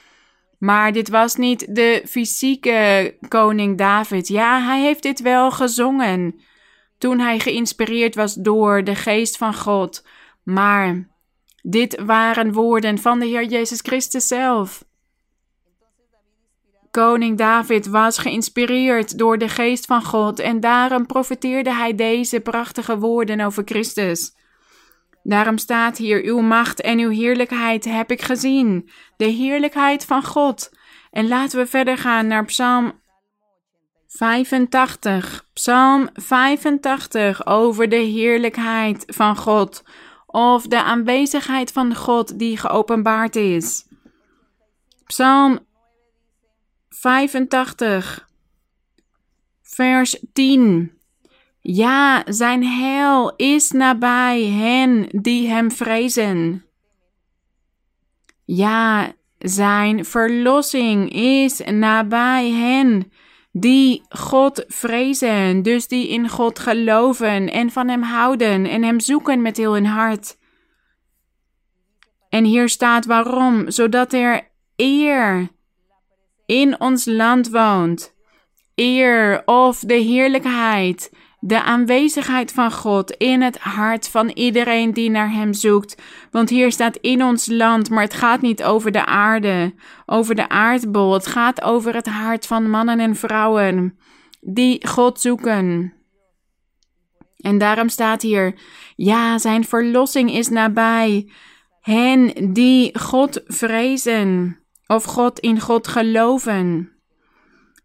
[0.64, 4.28] Maar dit was niet de fysieke koning David.
[4.28, 6.42] Ja, hij heeft dit wel gezongen
[6.98, 10.06] toen hij geïnspireerd was door de geest van God.
[10.44, 11.08] Maar
[11.62, 14.84] dit waren woorden van de Heer Jezus Christus zelf.
[16.92, 22.98] Koning David was geïnspireerd door de geest van God en daarom profeteerde hij deze prachtige
[22.98, 24.36] woorden over Christus.
[25.24, 30.72] Daarom staat hier: Uw macht en uw heerlijkheid heb ik gezien, de heerlijkheid van God.
[31.12, 33.02] En laten we verder gaan naar Psalm
[34.08, 35.46] 85.
[35.54, 39.84] Psalm 85 over de heerlijkheid van God
[40.26, 43.88] of de aanwezigheid van God die geopenbaard is.
[45.06, 45.60] Psalm
[46.90, 48.30] 85,
[49.62, 51.03] vers 10.
[51.66, 56.66] Ja, zijn heil is nabij hen die hem vrezen.
[58.46, 63.12] Ja, zijn verlossing is nabij hen
[63.52, 69.42] die God vrezen, dus die in God geloven en van Hem houden en Hem zoeken
[69.42, 70.38] met heel hun hart.
[72.30, 75.50] En hier staat waarom, zodat er eer
[76.46, 78.14] in ons land woont.
[78.76, 81.12] Eer of de heerlijkheid
[81.46, 86.02] de aanwezigheid van God in het hart van iedereen die naar Hem zoekt.
[86.32, 89.74] Want hier staat in ons land, maar het gaat niet over de aarde,
[90.06, 91.14] over de aardbol.
[91.14, 93.98] Het gaat over het hart van mannen en vrouwen
[94.42, 95.94] die God zoeken.
[97.38, 98.60] En daarom staat hier:
[98.96, 101.32] Ja, zijn verlossing is nabij
[101.82, 106.92] hen die God vrezen of God in God geloven,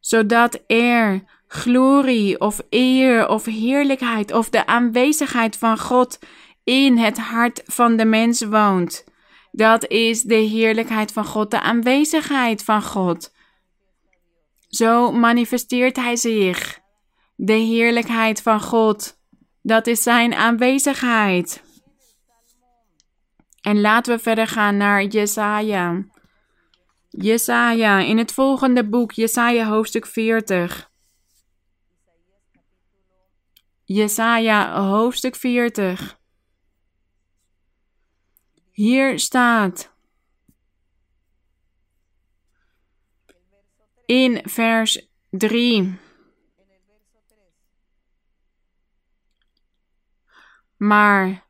[0.01, 6.19] zodat er glorie of eer of heerlijkheid of de aanwezigheid van God
[6.65, 9.05] in het hart van de mens woont.
[9.53, 13.33] Dat is de heerlijkheid van God, de aanwezigheid van God.
[14.69, 16.81] Zo manifesteert Hij zich.
[17.37, 19.19] De heerlijkheid van God,
[19.63, 21.63] dat is Zijn aanwezigheid.
[23.61, 26.05] En laten we verder gaan naar Jesaja.
[27.09, 30.88] Jesaja, in het volgende boek, Jesaja hoofdstuk 40.
[33.89, 36.19] Jesaja hoofdstuk 40.
[38.73, 39.91] Hier staat
[44.07, 45.99] in vers 3.
[50.77, 51.47] Maar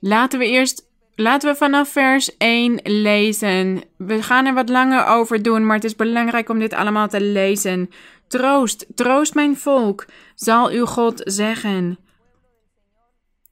[0.00, 3.82] laten we eerst laten we vanaf vers 1 lezen.
[3.96, 7.20] We gaan er wat langer over doen, maar het is belangrijk om dit allemaal te
[7.20, 7.90] lezen.
[8.28, 11.98] Troost, troost mijn volk, zal uw God zeggen.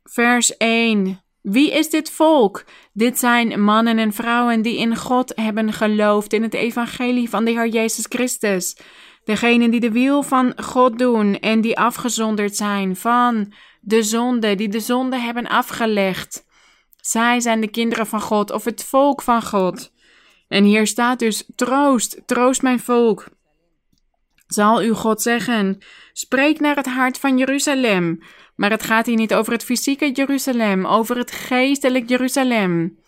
[0.04, 1.20] Vers 1.
[1.42, 2.64] Wie is dit volk?
[2.92, 7.50] Dit zijn mannen en vrouwen die in God hebben geloofd in het evangelie van de
[7.50, 8.76] Heer Jezus Christus.
[9.24, 14.68] Degenen die de wil van God doen en die afgezonderd zijn van de zonde, die
[14.68, 16.46] de zonde hebben afgelegd.
[17.00, 19.92] Zij zijn de kinderen van God of het volk van God.
[20.48, 23.28] En hier staat dus: troost, troost mijn volk
[24.46, 25.78] zal uw God zeggen:
[26.12, 28.18] Spreek naar het hart van Jeruzalem.
[28.54, 32.98] Maar het gaat hier niet over het fysieke Jeruzalem, over het geestelijk Jeruzalem.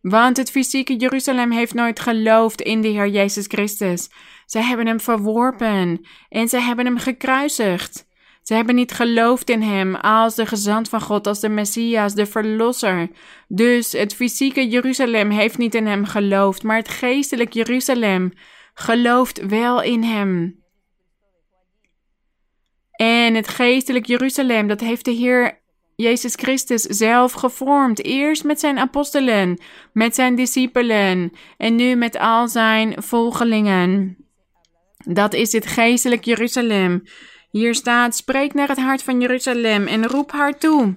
[0.00, 4.10] Want het fysieke Jeruzalem heeft nooit geloofd in de Heer Jezus Christus.
[4.46, 8.10] Ze hebben hem verworpen en ze hebben hem gekruisigd.
[8.42, 12.26] Ze hebben niet geloofd in hem als de gezant van God, als de Messias, de
[12.26, 13.08] Verlosser.
[13.48, 18.32] Dus het fysieke Jeruzalem heeft niet in hem geloofd, maar het geestelijk Jeruzalem
[18.74, 20.61] gelooft wel in hem.
[23.02, 25.60] En het geestelijk Jeruzalem, dat heeft de Heer
[25.96, 28.04] Jezus Christus zelf gevormd.
[28.04, 29.60] Eerst met zijn apostelen,
[29.92, 34.16] met zijn discipelen en nu met al zijn volgelingen.
[35.06, 37.02] Dat is het geestelijk Jeruzalem.
[37.50, 40.96] Hier staat: Spreek naar het hart van Jeruzalem en roep haar toe.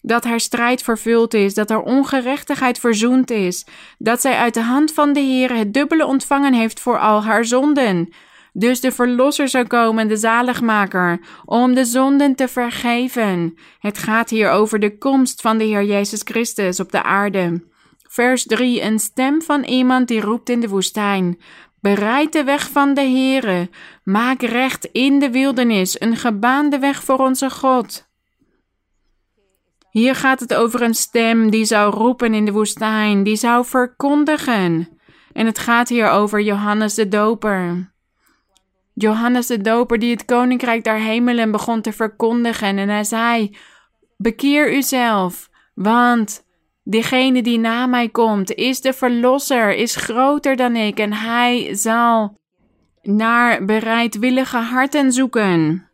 [0.00, 3.66] Dat haar strijd vervuld is, dat haar ongerechtigheid verzoend is,
[3.98, 7.44] dat zij uit de hand van de Heer het dubbele ontvangen heeft voor al haar
[7.44, 8.08] zonden
[8.52, 13.58] dus de Verlosser zou komen, de zaligmaker, om de zonden te vergeven.
[13.78, 17.66] Het gaat hier over de komst van de Heer Jezus Christus op de aarde.
[18.08, 18.82] Vers 3.
[18.82, 21.38] Een stem van iemand die roept in de woestijn.
[21.80, 23.70] Bereid de weg van de Heere.
[24.04, 28.08] Maak recht in de wildernis een gebaande weg voor onze God.
[29.90, 34.88] Hier gaat het over een stem die zou roepen in de woestijn, die zou verkondigen.
[35.32, 37.92] En het gaat hier over Johannes de Doper.
[38.98, 43.56] Johannes de Doper die het koninkrijk der hemelen begon te verkondigen en hij zei:
[44.16, 46.44] Bekeer uzelf, want
[46.82, 52.38] degene die na mij komt is de verlosser, is groter dan ik en hij zal
[53.02, 55.86] naar bereidwillige harten zoeken.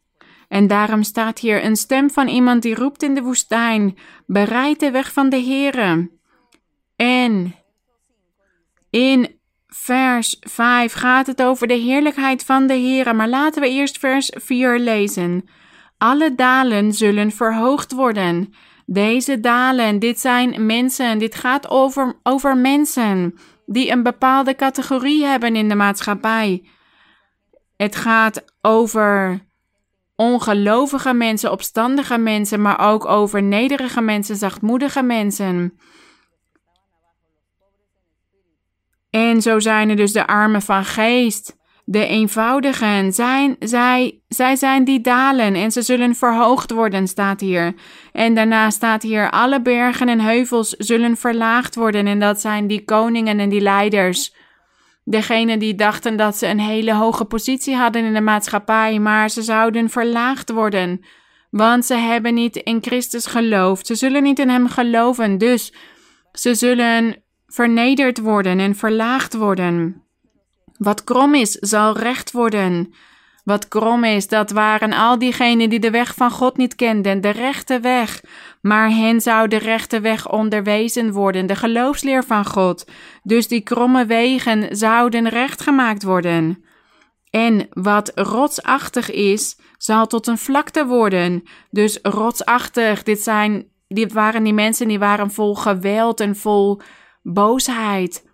[0.49, 3.97] En daarom staat hier een stem van iemand die roept in de woestijn:
[4.27, 6.11] Bereid de weg van de Heere.
[6.97, 7.55] En
[8.91, 9.34] in
[9.77, 13.16] vers 5 gaat het over de heerlijkheid van de Heer.
[13.16, 15.49] Maar laten we eerst vers 4 lezen.
[15.99, 18.55] Alle dalen zullen verhoogd worden.
[18.87, 23.35] Deze dalen, dit zijn mensen, dit gaat over, over mensen
[23.66, 26.64] die een bepaalde categorie hebben in de maatschappij.
[27.77, 29.41] Het gaat over
[30.16, 35.79] ongelovige mensen, opstandige mensen, maar ook over nederige mensen, zachtmoedige mensen.
[39.15, 41.57] En zo zijn er dus de armen van geest.
[41.85, 47.75] De eenvoudigen, zijn, zij, zij zijn die dalen en ze zullen verhoogd worden, staat hier.
[48.12, 52.85] En daarna staat hier, alle bergen en heuvels zullen verlaagd worden en dat zijn die
[52.85, 54.35] koningen en die leiders.
[55.05, 59.43] Degenen die dachten dat ze een hele hoge positie hadden in de maatschappij, maar ze
[59.43, 61.05] zouden verlaagd worden.
[61.51, 63.87] Want ze hebben niet in Christus geloofd.
[63.87, 65.39] Ze zullen niet in Hem geloven.
[65.39, 65.73] Dus
[66.33, 67.24] ze zullen
[67.55, 70.03] vernederd worden en verlaagd worden.
[70.77, 72.95] Wat krom is, zal recht worden.
[73.45, 77.31] Wat krom is, dat waren al diegenen die de weg van God niet kenden, de
[77.31, 78.23] rechte weg.
[78.61, 82.91] Maar hen zou de rechte weg onderwezen worden, de geloofsleer van God.
[83.23, 86.65] Dus die kromme wegen zouden rechtgemaakt worden.
[87.31, 91.43] En wat rotsachtig is, zal tot een vlakte worden.
[91.71, 96.81] Dus rotsachtig, dit zijn, dit waren die mensen die waren vol geweld en vol
[97.25, 98.25] boosheid.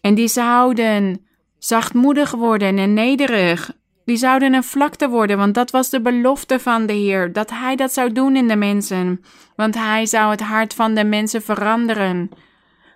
[0.00, 1.26] En die zouden
[1.58, 3.76] zachtmoedig worden en nederig.
[4.04, 7.76] Die zouden een vlakte worden, want dat was de belofte van de Heer, dat Hij
[7.76, 9.24] dat zou doen in de mensen.
[9.56, 12.30] Want Hij zou het hart van de mensen veranderen,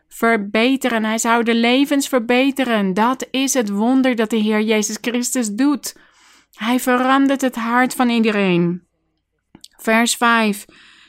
[0.08, 1.04] verbeteren.
[1.04, 2.94] Hij zou de levens verbeteren.
[2.94, 5.96] Dat is het wonder dat de Heer Jezus Christus doet.
[6.52, 8.82] Hij verandert het hart van iedereen.
[9.76, 10.64] Vers 5.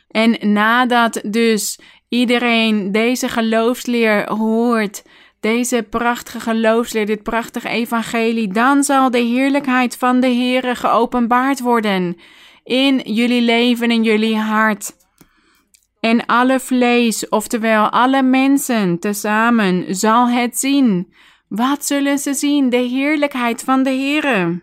[0.07, 1.79] En nadat dus
[2.13, 5.03] iedereen deze geloofsleer hoort,
[5.39, 12.17] deze prachtige geloofsleer, dit prachtige evangelie, dan zal de heerlijkheid van de Heere geopenbaard worden
[12.63, 14.91] in jullie leven en jullie hart.
[15.99, 21.13] En alle vlees, oftewel alle mensen tezamen, zal het zien.
[21.47, 22.69] Wat zullen ze zien?
[22.69, 24.61] De heerlijkheid van de Heere.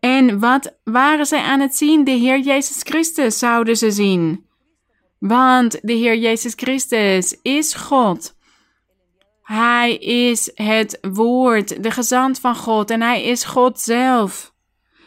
[0.00, 2.04] En wat waren zij aan het zien?
[2.04, 4.50] De Heer Jezus Christus zouden ze zien.
[5.22, 8.36] Want de Heer Jezus Christus is God.
[9.42, 14.54] Hij is het woord, de gezant van God en hij is God zelf.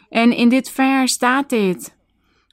[0.09, 1.97] En in dit vers staat dit.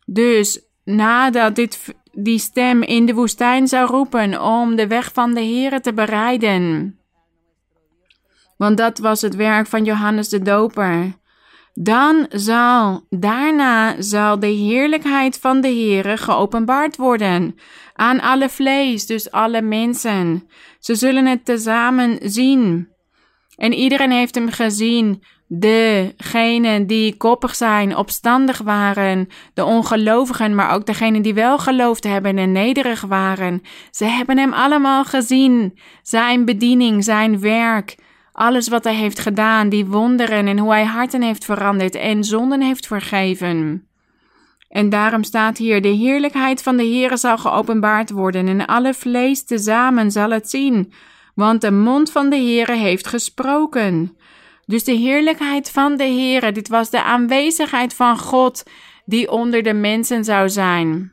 [0.06, 5.44] Dus nadat dit, die stem in de woestijn zou roepen om de weg van de
[5.44, 6.98] Here te bereiden.
[8.56, 11.20] Want dat was het werk van Johannes de Doper.
[11.74, 17.56] Dan zal, daarna zal de heerlijkheid van de Heere geopenbaard worden
[17.94, 20.48] aan alle vlees, dus alle mensen.
[20.78, 22.88] Ze zullen het tezamen zien.
[23.56, 25.22] En iedereen heeft hem gezien.
[25.48, 32.38] Degenen die koppig zijn, opstandig waren, de ongelovigen, maar ook degenen die wel geloofd hebben
[32.38, 33.62] en nederig waren.
[33.90, 35.78] Ze hebben hem allemaal gezien.
[36.02, 37.96] Zijn bediening, zijn werk,
[38.32, 42.60] alles wat hij heeft gedaan, die wonderen en hoe hij harten heeft veranderd en zonden
[42.60, 43.86] heeft vergeven.
[44.68, 49.44] En daarom staat hier: de heerlijkheid van de Heere zal geopenbaard worden en alle vlees
[49.44, 50.92] tezamen zal het zien,
[51.34, 54.16] want de mond van de Heere heeft gesproken.
[54.66, 58.62] Dus de heerlijkheid van de Heere, dit was de aanwezigheid van God
[59.04, 61.12] die onder de mensen zou zijn.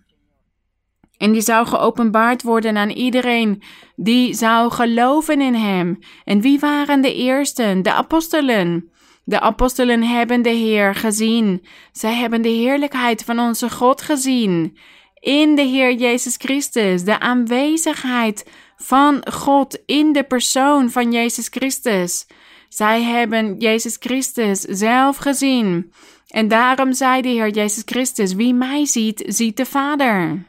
[1.19, 3.61] En die zou geopenbaard worden aan iedereen
[3.95, 5.99] die zou geloven in hem.
[6.23, 7.81] En wie waren de eersten?
[7.81, 8.91] De apostelen.
[9.23, 11.65] De apostelen hebben de Heer gezien.
[11.91, 14.77] Zij hebben de heerlijkheid van onze God gezien.
[15.19, 18.45] In de Heer Jezus Christus, de aanwezigheid
[18.77, 22.27] van God in de persoon van Jezus Christus.
[22.69, 25.91] Zij hebben Jezus Christus zelf gezien.
[26.27, 30.48] En daarom zei de Heer Jezus Christus: Wie mij ziet, ziet de Vader.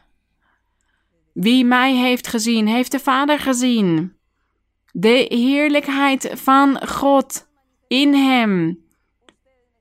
[1.32, 4.16] Wie mij heeft gezien, heeft de Vader gezien.
[4.92, 7.48] De heerlijkheid van God
[7.88, 8.78] in hem.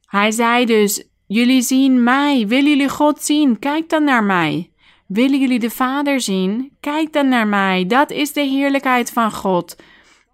[0.05, 2.47] Hij zei dus: Jullie zien mij.
[2.47, 3.59] Willen jullie God zien?
[3.59, 4.71] Kijk dan naar mij.
[5.07, 6.77] Willen jullie de Vader zien?
[6.79, 7.85] Kijk dan naar mij.
[7.85, 9.75] Dat is de heerlijkheid van God.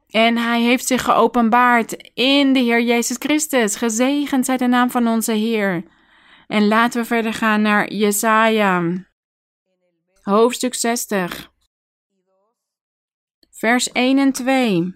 [0.10, 3.76] En hij heeft zich geopenbaard in de Heer Jezus Christus.
[3.76, 5.84] Gezegend zij de naam van onze Heer.
[6.48, 8.82] En laten we verder gaan naar Jesaja.
[10.26, 11.52] Hoofdstuk 60.
[13.52, 14.94] Vers 1 en 2.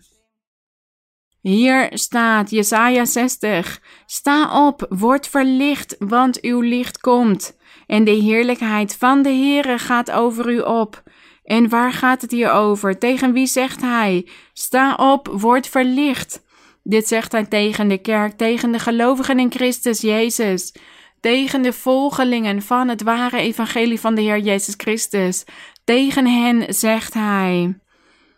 [1.42, 3.82] Hier staat Jesaja 60.
[4.06, 7.58] Sta op, word verlicht, want uw licht komt.
[7.88, 11.04] En de heerlijkheid van de Heere gaat over u op.
[11.44, 13.00] En waar gaat het hier over?
[13.00, 14.30] Tegen wie zegt hij?
[14.54, 16.44] Sta op, word verlicht.
[16.84, 20.74] Dit zegt hij tegen de kerk, tegen de gelovigen in Christus Jezus,
[21.20, 25.44] tegen de volgelingen van het ware evangelie van de Heer Jezus Christus.
[25.84, 27.80] Tegen hen zegt hij: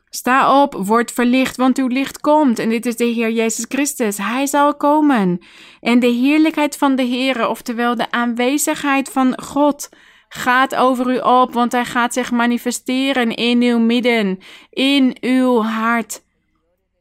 [0.10, 2.60] Sta op, word verlicht, want uw licht komt.
[2.60, 4.18] En dit is de Heer Jezus Christus.
[4.18, 5.40] Hij zal komen.
[5.80, 9.90] En de heerlijkheid van de Heer, oftewel de aanwezigheid van God,
[10.30, 16.24] gaat over u op, want hij gaat zich manifesteren in uw midden, in uw hart.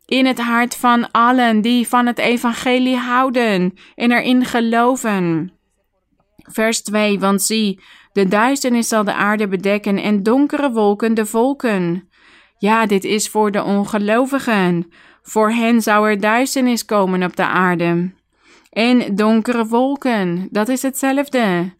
[0.07, 5.53] In het hart van allen die van het evangelie houden en erin geloven.
[6.53, 7.81] Vers 2, want zie,
[8.13, 12.09] de duisternis zal de aarde bedekken en donkere wolken de volken.
[12.59, 14.93] Ja, dit is voor de ongelovigen.
[15.23, 18.13] Voor hen zou er duisternis komen op de aarde.
[18.71, 21.75] En donkere wolken, dat is hetzelfde.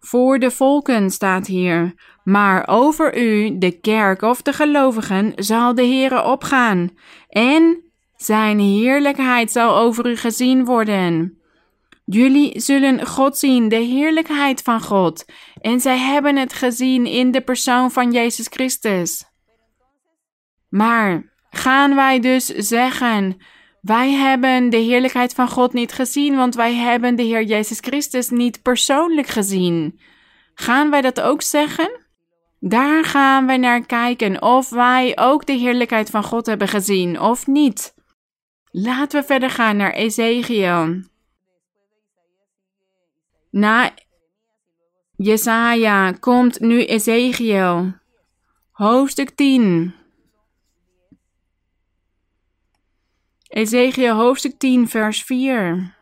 [0.00, 1.94] Voor de volken staat hier.
[2.24, 6.90] Maar over u, de kerk of de gelovigen, zal de Heere opgaan.
[7.28, 7.82] En
[8.16, 11.35] zijn heerlijkheid zal over u gezien worden.
[12.08, 15.24] Jullie zullen God zien, de heerlijkheid van God.
[15.60, 19.24] En zij hebben het gezien in de persoon van Jezus Christus.
[20.68, 23.36] Maar gaan wij dus zeggen:
[23.80, 28.30] wij hebben de heerlijkheid van God niet gezien, want wij hebben de Heer Jezus Christus
[28.30, 30.00] niet persoonlijk gezien?
[30.54, 32.00] Gaan wij dat ook zeggen?
[32.60, 37.46] Daar gaan wij naar kijken of wij ook de heerlijkheid van God hebben gezien of
[37.46, 37.94] niet.
[38.70, 41.14] Laten we verder gaan naar Ezekiel.
[43.56, 43.94] Na
[45.16, 48.00] Jesaja komt nu Ezekiel.
[48.70, 49.94] Hoofdstuk 10.
[53.48, 55.96] Ezekiel hoofdstuk 10, vers 4.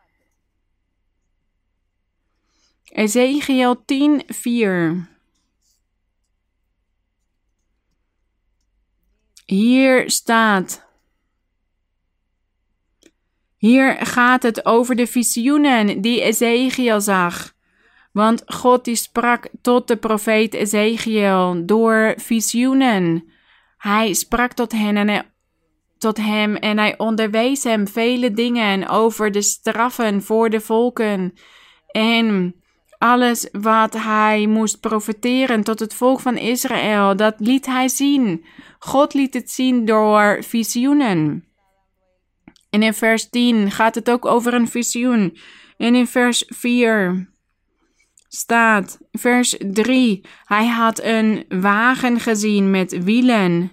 [2.84, 5.08] Ezekiel 10, 4.
[9.46, 10.83] Hier staat.
[13.64, 17.52] Hier gaat het over de visioenen die Ezekiel zag.
[18.12, 23.24] Want God die sprak tot de profeet Ezekiel door visioenen.
[23.76, 25.26] Hij sprak tot hen en
[25.98, 31.32] tot hem en hij onderwees hem vele dingen over de straffen voor de volken
[31.90, 32.54] en
[32.98, 38.44] alles wat hij moest profeteren tot het volk van Israël, dat liet hij zien.
[38.78, 41.53] God liet het zien door visioenen.
[42.74, 45.36] En in vers 10 gaat het ook over een visioen.
[45.76, 47.28] En in vers 4
[48.28, 53.72] staat, vers 3, hij had een wagen gezien met wielen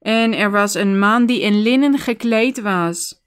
[0.00, 3.20] en er was een man die in linnen gekleed was.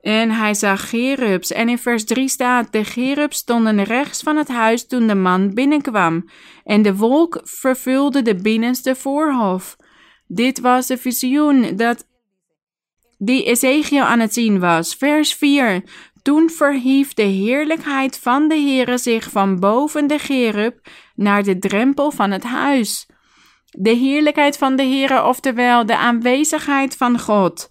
[0.00, 1.52] En hij zag gerubs.
[1.52, 5.54] En in vers 3 staat: De gerubs stonden rechts van het huis toen de man
[5.54, 6.28] binnenkwam.
[6.64, 9.76] En de wolk vervulde de binnenste voorhof.
[10.26, 12.06] Dit was de visioen dat
[13.18, 14.94] die Ezekiel aan het zien was.
[14.94, 15.82] Vers 4.
[16.22, 20.78] Toen verhief de heerlijkheid van de Heere zich van boven de gerub
[21.14, 23.06] naar de drempel van het huis
[23.78, 27.68] de heerlijkheid van de Heere, oftewel de aanwezigheid van God.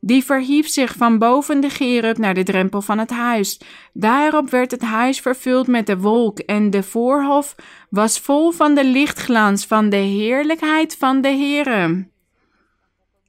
[0.00, 3.60] Die verhief zich van boven de gerub naar de drempel van het huis.
[3.92, 7.54] Daarop werd het huis vervuld met de wolk en de voorhof
[7.90, 12.10] was vol van de lichtglans van de heerlijkheid van de Heere.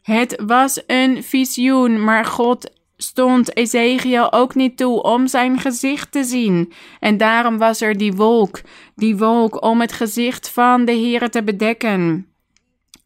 [0.04, 6.24] Het was een visioen, maar God stond Ezekiel ook niet toe om zijn gezicht te
[6.24, 6.74] zien.
[7.00, 8.62] En daarom was er die wolk,
[8.96, 12.28] die wolk om het gezicht van de Heere te bedekken.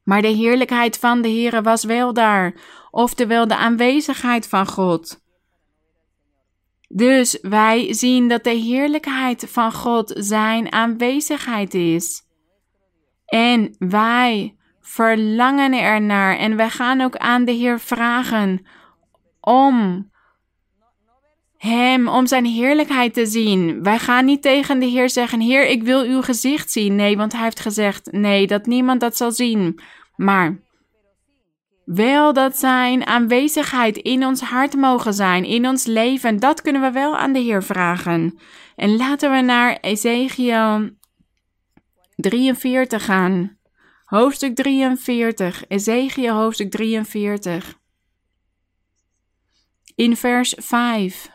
[0.03, 2.53] Maar de heerlijkheid van de Heere was wel daar,
[2.91, 5.25] oftewel de aanwezigheid van God.
[6.87, 12.21] Dus wij zien dat de heerlijkheid van God zijn aanwezigheid is.
[13.25, 14.56] En wij
[14.88, 18.65] verlangen ernaar en wij gaan ook aan de Heer vragen
[19.39, 20.09] om
[21.57, 23.83] Hem, om Zijn heerlijkheid te zien.
[23.83, 26.95] Wij gaan niet tegen de Heer zeggen: Heer, ik wil uw gezicht zien.
[26.95, 29.79] Nee, want Hij heeft gezegd: nee, dat niemand dat zal zien.
[30.15, 30.59] Maar
[31.85, 36.91] wel dat Zijn aanwezigheid in ons hart mogen zijn, in ons leven, dat kunnen we
[36.91, 38.39] wel aan de Heer vragen.
[38.75, 40.89] En laten we naar Ezekiel
[42.15, 43.56] 43 gaan.
[44.07, 47.79] Hoofdstuk 43, Ezekiel hoofdstuk 43
[49.95, 51.29] in vers 5.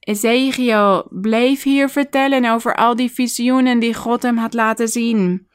[0.00, 5.48] Ezekiel bleef hier vertellen over al die visioenen die God hem had laten zien.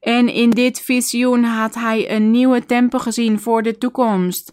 [0.00, 4.52] En in dit visioen had hij een nieuwe tempel gezien voor de toekomst.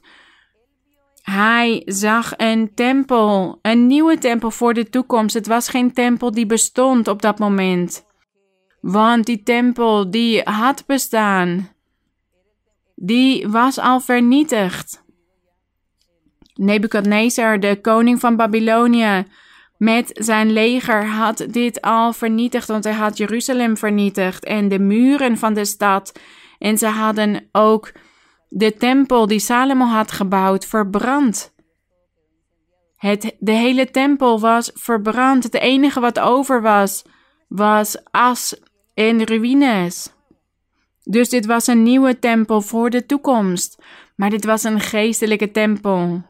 [1.24, 5.34] Hij zag een tempel, een nieuwe tempel voor de toekomst.
[5.34, 8.06] Het was geen tempel die bestond op dat moment.
[8.82, 11.70] Want die tempel die had bestaan,
[12.96, 15.04] die was al vernietigd.
[16.54, 19.26] Nebukadnezar, de koning van Babylonië,
[19.78, 25.38] met zijn leger had dit al vernietigd, want hij had Jeruzalem vernietigd en de muren
[25.38, 26.20] van de stad.
[26.60, 27.92] En ze hadden ook
[28.56, 31.54] de tempel die Salomo had gebouwd verbrand.
[32.96, 35.44] Het, de hele tempel was verbrand.
[35.44, 37.04] Het enige wat over was,
[37.48, 38.60] was as
[38.94, 40.14] en ruïnes.
[41.04, 43.82] Dus dit was een nieuwe tempel voor de toekomst.
[44.16, 46.24] Maar dit was een geestelijke tempel.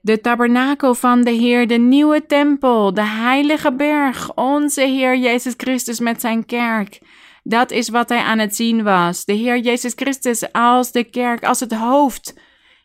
[0.00, 6.00] De tabernakel van de Heer, de nieuwe tempel, de heilige berg, onze Heer Jezus Christus
[6.00, 7.00] met zijn kerk.
[7.46, 9.24] Dat is wat hij aan het zien was.
[9.24, 12.34] De Heer Jezus Christus als de kerk, als het hoofd.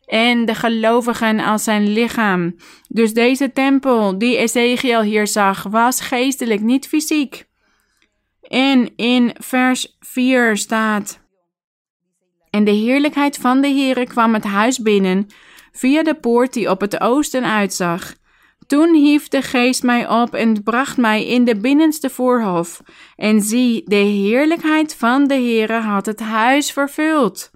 [0.05, 2.55] En de gelovigen als zijn lichaam.
[2.87, 7.47] Dus deze tempel die Ezekiel hier zag, was geestelijk, niet fysiek.
[8.41, 11.19] En in vers 4 staat:
[12.49, 15.27] En de heerlijkheid van de Heere kwam het huis binnen
[15.71, 18.13] via de poort die op het oosten uitzag.
[18.69, 22.81] Toen hief de geest mij op en bracht mij in de binnenste voorhof.
[23.15, 27.51] En zie, de heerlijkheid van de Heere had het huis vervuld.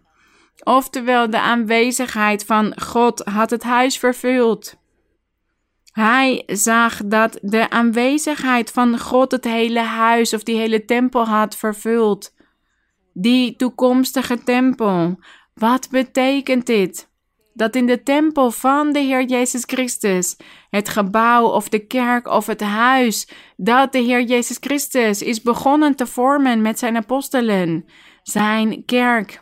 [0.64, 4.76] Oftewel, de aanwezigheid van God had het huis vervuld.
[5.92, 11.56] Hij zag dat de aanwezigheid van God het hele huis of die hele tempel had
[11.56, 12.34] vervuld.
[13.14, 15.20] Die toekomstige tempel.
[15.54, 17.12] Wat betekent dit?
[17.54, 20.38] Dat in de tempel van de Heer Jezus Christus,
[20.70, 23.28] het gebouw of de kerk of het huis,
[23.58, 27.86] dat de Heer Jezus Christus is begonnen te vormen met zijn apostelen,
[28.24, 29.42] zijn kerk.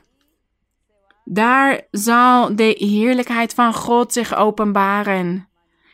[1.24, 5.50] Daar zal de heerlijkheid van God zich openbaren.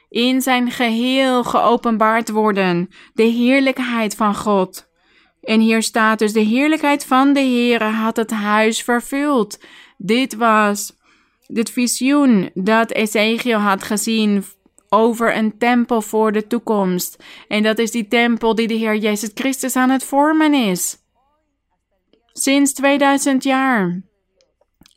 [0.10, 4.90] In zijn geheel geopenbaard worden, de heerlijkheid van God.
[5.42, 9.60] En hier staat dus: de heerlijkheid van de Heere had het huis vervuld.
[9.98, 10.97] Dit was
[11.48, 14.44] dit visioen dat Ezekiel had gezien
[14.90, 17.24] over een tempel voor de toekomst.
[17.48, 20.98] En dat is die tempel die de Heer Jezus Christus aan het vormen is.
[22.34, 24.02] Sinds 2000 jaar.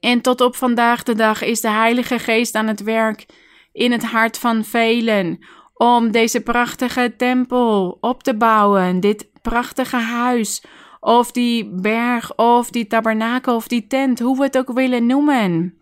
[0.01, 3.27] En tot op vandaag de dag is de Heilige Geest aan het werk
[3.73, 5.39] in het hart van velen
[5.75, 10.65] om deze prachtige tempel op te bouwen, dit prachtige huis,
[11.01, 15.80] of die berg, of die tabernakel, of die tent, hoe we het ook willen noemen.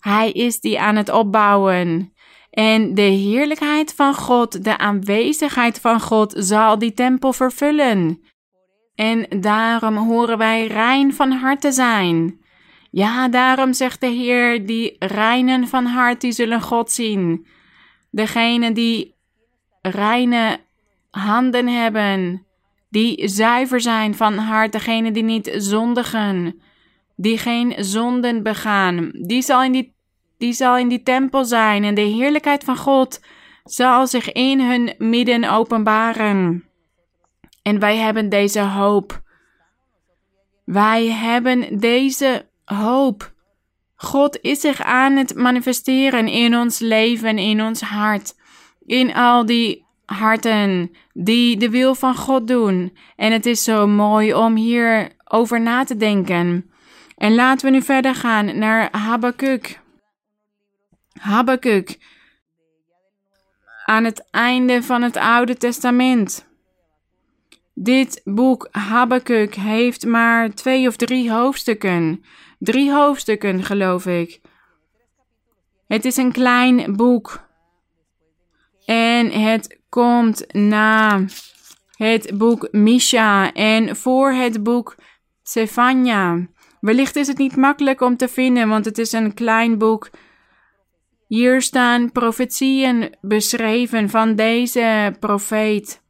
[0.00, 2.12] Hij is die aan het opbouwen.
[2.50, 8.22] En de heerlijkheid van God, de aanwezigheid van God, zal die tempel vervullen.
[8.94, 12.40] En daarom horen wij rein van hart te zijn.
[12.90, 17.46] Ja, daarom zegt de Heer, die reinen van hart, die zullen God zien.
[18.10, 19.14] Degene die
[19.82, 20.60] reine
[21.10, 22.46] handen hebben,
[22.88, 26.60] die zuiver zijn van hart, degene die niet zondigen
[27.20, 29.10] die geen zonden begaan.
[29.12, 29.94] Die zal in die,
[30.38, 33.20] die zal in die tempel zijn en de heerlijkheid van God
[33.64, 36.64] zal zich in hun midden openbaren.
[37.62, 39.22] En wij hebben deze hoop.
[40.64, 43.32] Wij hebben deze hoop.
[43.96, 48.34] God is zich aan het manifesteren in ons leven, in ons hart,
[48.86, 52.96] in al die harten die de wil van God doen.
[53.16, 56.69] En het is zo mooi om hier over na te denken.
[57.20, 59.80] En laten we nu verder gaan naar Habakkuk.
[61.12, 61.98] Habakkuk.
[63.84, 66.48] Aan het einde van het Oude Testament.
[67.74, 72.24] Dit boek Habakkuk heeft maar twee of drie hoofdstukken.
[72.58, 74.40] Drie hoofdstukken, geloof ik.
[75.86, 77.48] Het is een klein boek.
[78.84, 81.24] En het komt na
[81.90, 84.96] het boek Misha en voor het boek
[85.42, 86.48] Zephania.
[86.80, 90.10] Wellicht is het niet makkelijk om te vinden, want het is een klein boek.
[91.26, 96.02] Hier staan profetieën beschreven van deze profeet.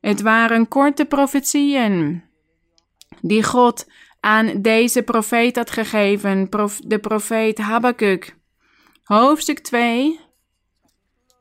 [0.00, 2.24] Het waren korte profetieën
[3.20, 3.86] die God
[4.20, 6.48] aan deze profeet had gegeven,
[6.84, 8.36] de profeet Habakkuk.
[9.04, 10.20] Hoofdstuk 2,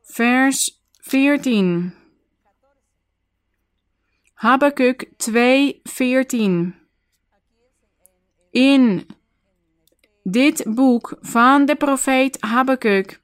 [0.04, 1.94] vers 14.
[4.34, 6.85] Habakkuk 2, 14.
[8.56, 9.06] In
[10.24, 13.22] dit boek van de profeet Habakkuk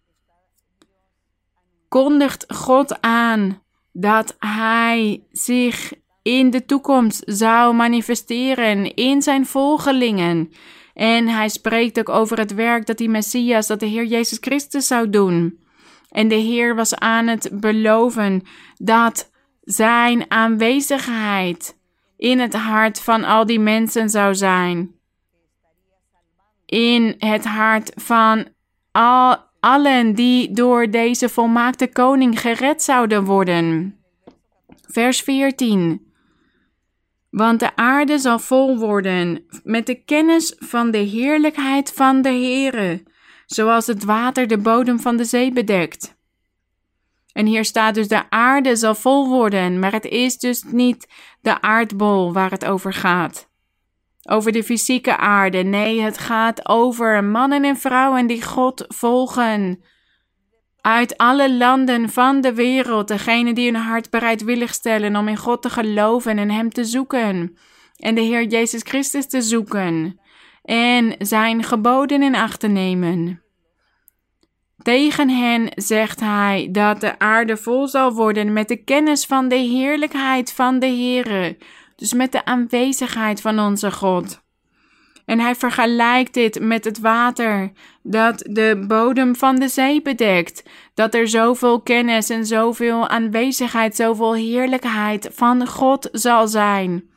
[1.88, 3.61] kondigt God aan
[3.91, 10.51] dat hij zich in de toekomst zou manifesteren in zijn volgelingen
[10.93, 14.88] En hij spreekt ook over het werk dat die Messias, dat de Heer Jezus Christus
[14.88, 15.59] zou doen.
[16.09, 18.41] En de Heer was aan het beloven
[18.75, 21.77] dat zijn aanwezigheid
[22.17, 24.99] in het hart van al die mensen zou zijn.
[26.72, 28.47] In het hart van
[28.91, 33.95] al, allen die door deze volmaakte koning gered zouden worden.
[34.88, 36.13] Vers 14.
[37.30, 43.03] Want de aarde zal vol worden met de kennis van de heerlijkheid van de Heere,
[43.45, 46.17] zoals het water de bodem van de zee bedekt.
[47.34, 51.07] En hier staat dus de aarde zal vol worden, maar het is dus niet
[51.41, 53.51] de aardbol waar het over gaat.
[54.30, 55.57] Over de fysieke aarde.
[55.57, 59.84] Nee, het gaat over mannen en vrouwen die God volgen.
[60.82, 65.61] Uit alle landen van de wereld, degene die hun hart bereidwillig stellen om in God
[65.61, 67.57] te geloven en Hem te zoeken.
[67.95, 70.19] En de Heer Jezus Christus te zoeken.
[70.63, 73.41] En Zijn geboden in acht te nemen.
[74.82, 79.55] Tegen hen zegt hij dat de aarde vol zal worden met de kennis van de
[79.55, 81.57] heerlijkheid van de Heere,
[82.02, 84.41] dus met de aanwezigheid van onze God.
[85.26, 87.72] En hij vergelijkt dit met het water
[88.04, 94.34] dat de bodem van de zee bedekt, dat er zoveel kennis en zoveel aanwezigheid, zoveel
[94.36, 97.10] heerlijkheid van God zal zijn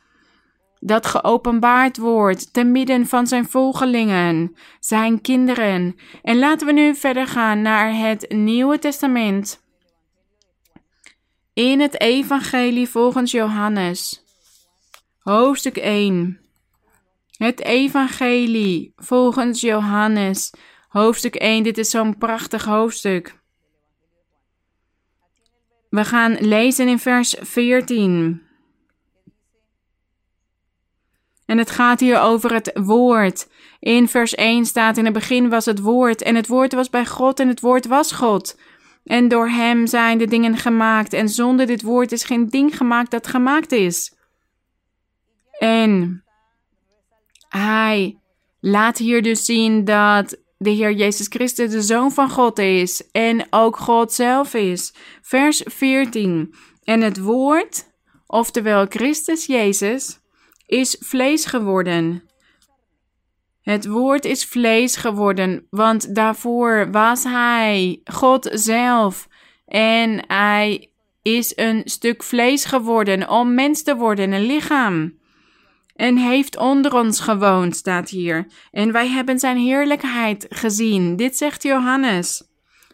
[0.87, 5.97] dat geopenbaard wordt te midden van zijn volgelingen, zijn kinderen.
[6.23, 9.63] En laten we nu verder gaan naar het Nieuwe Testament.
[11.53, 14.24] In het Evangelie volgens Johannes,
[15.25, 16.39] hoofdstuk 1.
[17.37, 20.53] Het Evangelie volgens Johannes,
[20.89, 21.63] hoofdstuk 1.
[21.63, 23.39] Dit is zo'n prachtig hoofdstuk.
[25.89, 28.43] We gaan lezen in vers 14.
[31.47, 33.49] En het gaat hier over het woord.
[33.81, 37.07] In vers 1 staat: In het begin was het woord, en het woord was bij
[37.07, 38.59] God, en het woord was God.
[39.05, 43.11] En door hem zijn de dingen gemaakt, en zonder dit woord is geen ding gemaakt
[43.11, 44.14] dat gemaakt is.
[45.59, 46.25] En
[47.49, 48.19] hij
[48.61, 53.47] laat hier dus zien dat de Heer Jezus Christus de Zoon van God is en
[53.51, 54.95] ook God zelf is.
[55.23, 56.55] Vers 14.
[56.83, 57.85] En het woord,
[58.27, 60.21] oftewel Christus Jezus,
[60.67, 62.23] is vlees geworden.
[63.63, 69.29] Het woord is vlees geworden, want daarvoor was hij God zelf.
[69.67, 70.91] En hij
[71.23, 75.19] is een stuk vlees geworden om mens te worden, een lichaam.
[75.95, 78.47] En heeft onder ons gewoond, staat hier.
[78.71, 81.17] En wij hebben zijn heerlijkheid gezien.
[81.17, 82.43] Dit zegt Johannes.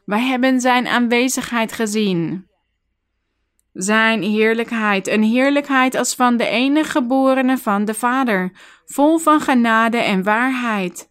[0.04, 2.48] Wij hebben zijn aanwezigheid gezien
[3.72, 8.52] zijn heerlijkheid, een heerlijkheid als van de enige geborene van de Vader,
[8.86, 11.08] vol van genade en waarheid.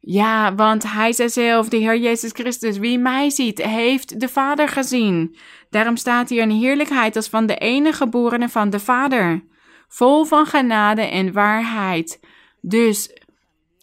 [0.00, 4.68] Ja, want hij zei zelf, de Heer Jezus Christus, wie mij ziet, heeft de Vader
[4.68, 5.36] gezien.
[5.70, 9.44] Daarom staat hier een heerlijkheid als van de enige geborene van de Vader,
[9.92, 12.20] vol van genade en waarheid.
[12.60, 13.10] Dus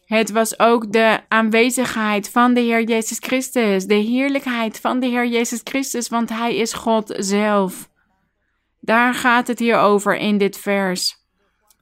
[0.04, 5.26] het was ook de aanwezigheid van de Heer Jezus Christus, de heerlijkheid van de Heer
[5.26, 7.90] Jezus Christus, want Hij is God zelf.
[8.80, 11.16] Daar gaat het hier over in dit vers.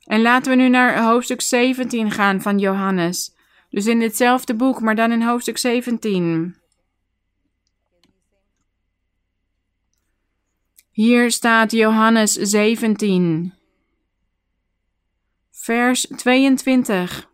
[0.04, 3.34] En laten we nu naar hoofdstuk 17 gaan van Johannes.
[3.70, 6.56] Dus in ditzelfde boek, maar dan in hoofdstuk 17.
[10.90, 13.57] Hier staat Johannes 17,
[15.68, 17.30] vers 22.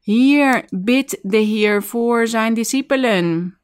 [0.00, 3.58] Hier bidt de Heer voor zijn discipelen.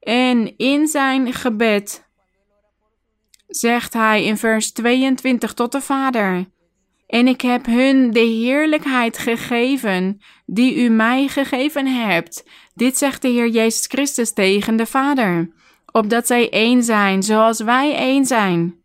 [0.00, 2.08] En in zijn gebed
[3.46, 6.44] zegt hij in vers 22 tot de Vader.
[7.06, 12.44] En ik heb hun de heerlijkheid gegeven die u mij gegeven hebt.
[12.74, 15.52] Dit zegt de Heer Jezus Christus tegen de Vader,
[15.92, 18.81] opdat zij één zijn, zoals wij één zijn.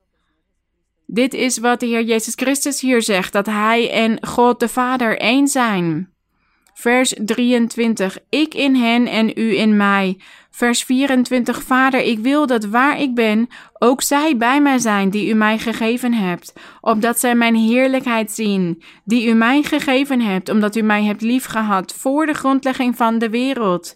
[1.09, 5.17] Dit is wat de Heer Jezus Christus hier zegt, dat Hij en God de Vader
[5.17, 6.09] één zijn.
[6.73, 8.17] Vers 23.
[8.29, 10.17] Ik in hen en u in mij.
[10.51, 11.63] Vers 24.
[11.63, 13.47] Vader, ik wil dat waar ik ben,
[13.79, 18.83] ook zij bij mij zijn die u mij gegeven hebt, opdat zij mijn heerlijkheid zien,
[19.05, 23.29] die u mij gegeven hebt, omdat u mij hebt liefgehad voor de grondlegging van de
[23.29, 23.95] wereld.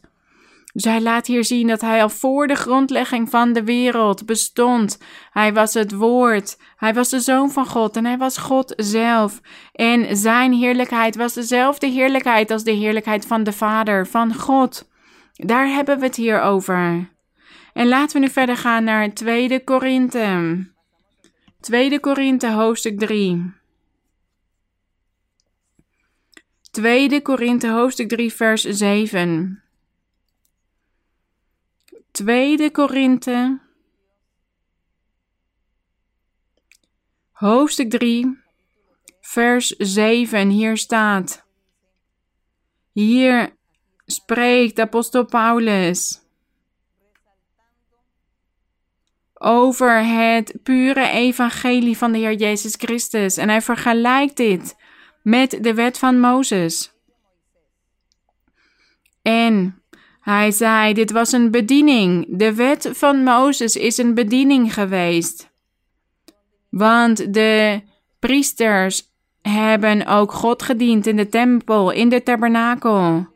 [0.73, 4.97] Dus hij laat hier zien dat hij al voor de grondlegging van de wereld bestond.
[5.31, 9.41] Hij was het woord, hij was de zoon van God en hij was God zelf.
[9.71, 14.89] En zijn heerlijkheid was dezelfde heerlijkheid als de heerlijkheid van de Vader, van God.
[15.33, 17.09] Daar hebben we het hier over.
[17.73, 20.69] En laten we nu verder gaan naar 2 Korinthe.
[21.59, 23.53] 2 Korinthe hoofdstuk 3.
[26.71, 29.63] 2 Korinthe hoofdstuk 3 vers 7.
[32.25, 33.59] 2 Korinthe
[37.31, 38.37] hoofdstuk 3
[39.21, 40.49] vers 7.
[40.49, 41.45] Hier staat.
[42.91, 43.55] Hier
[44.05, 46.21] spreekt apostel Paulus
[49.33, 53.37] over het pure evangelie van de Heer Jezus Christus.
[53.37, 54.75] En hij vergelijkt dit
[55.23, 56.93] met de wet van Mozes.
[59.21, 59.80] En
[60.21, 62.25] hij zei: Dit was een bediening.
[62.29, 65.51] De wet van Mozes is een bediening geweest.
[66.69, 67.81] Want de
[68.19, 69.09] priesters
[69.41, 73.27] hebben ook God gediend in de tempel, in de tabernakel.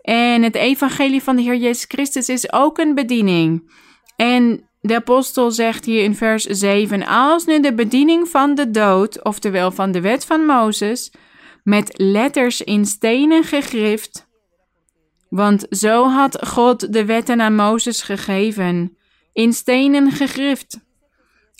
[0.00, 3.70] En het evangelie van de Heer Jezus Christus is ook een bediening.
[4.16, 9.24] En de apostel zegt hier in vers 7: Als nu de bediening van de dood,
[9.24, 11.12] oftewel van de wet van Mozes,
[11.62, 14.30] met letters in stenen gegrift,
[15.32, 18.96] want zo had God de wetten aan Mozes gegeven,
[19.32, 20.80] in stenen gegrift,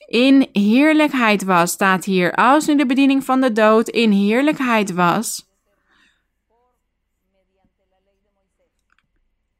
[0.06, 2.34] in heerlijkheid was, staat hier.
[2.34, 5.50] Als nu de bediening van de dood in heerlijkheid was,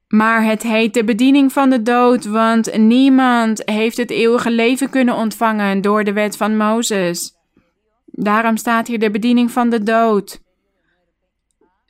[0.08, 5.14] Maar het heet de bediening van de dood, want niemand heeft het eeuwige leven kunnen
[5.14, 7.34] ontvangen door de wet van Mozes.
[8.04, 10.40] Daarom staat hier de bediening van de dood.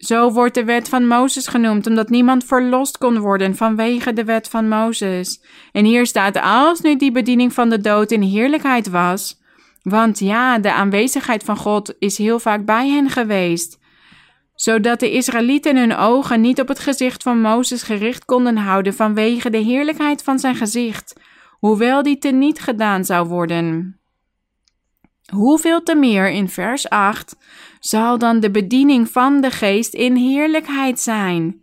[0.03, 4.49] Zo wordt de wet van Mozes genoemd, omdat niemand verlost kon worden vanwege de wet
[4.49, 5.43] van Mozes.
[5.73, 9.41] En hier staat, als nu die bediening van de dood in heerlijkheid was,
[9.83, 13.81] want ja, de aanwezigheid van God is heel vaak bij hen geweest
[14.63, 19.51] zodat de Israëlieten hun ogen niet op het gezicht van Mozes gericht konden houden vanwege
[19.51, 21.21] de heerlijkheid van zijn gezicht,
[21.59, 24.01] hoewel die teniet gedaan zou worden.
[25.33, 27.37] Hoeveel te meer in vers 8
[27.85, 31.63] zal dan de bediening van de geest in heerlijkheid zijn?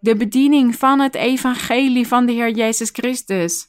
[0.00, 3.66] De bediening van het evangelie van de Heer Jezus Christus.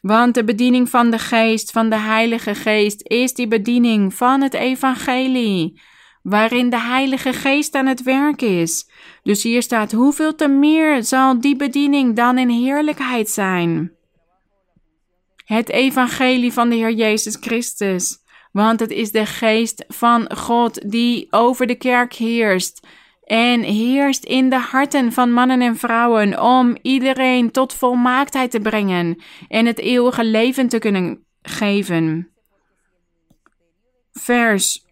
[0.00, 4.54] Want de bediening van de geest, van de Heilige Geest, is die bediening van het
[4.54, 5.80] evangelie
[6.22, 8.90] waarin de Heilige Geest aan het werk is.
[9.22, 13.92] Dus hier staat: hoeveel te meer zal die bediening dan in heerlijkheid zijn?
[15.44, 18.21] Het evangelie van de Heer Jezus Christus.
[18.52, 22.86] Want het is de geest van God die over de kerk heerst.
[23.24, 29.22] En heerst in de harten van mannen en vrouwen om iedereen tot volmaaktheid te brengen
[29.48, 32.30] en het eeuwige leven te kunnen geven.
[34.12, 34.84] Vers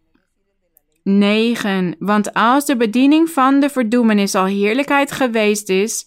[1.02, 1.96] 9.
[1.98, 6.06] Want als de bediening van de verdoemenis al heerlijkheid geweest is,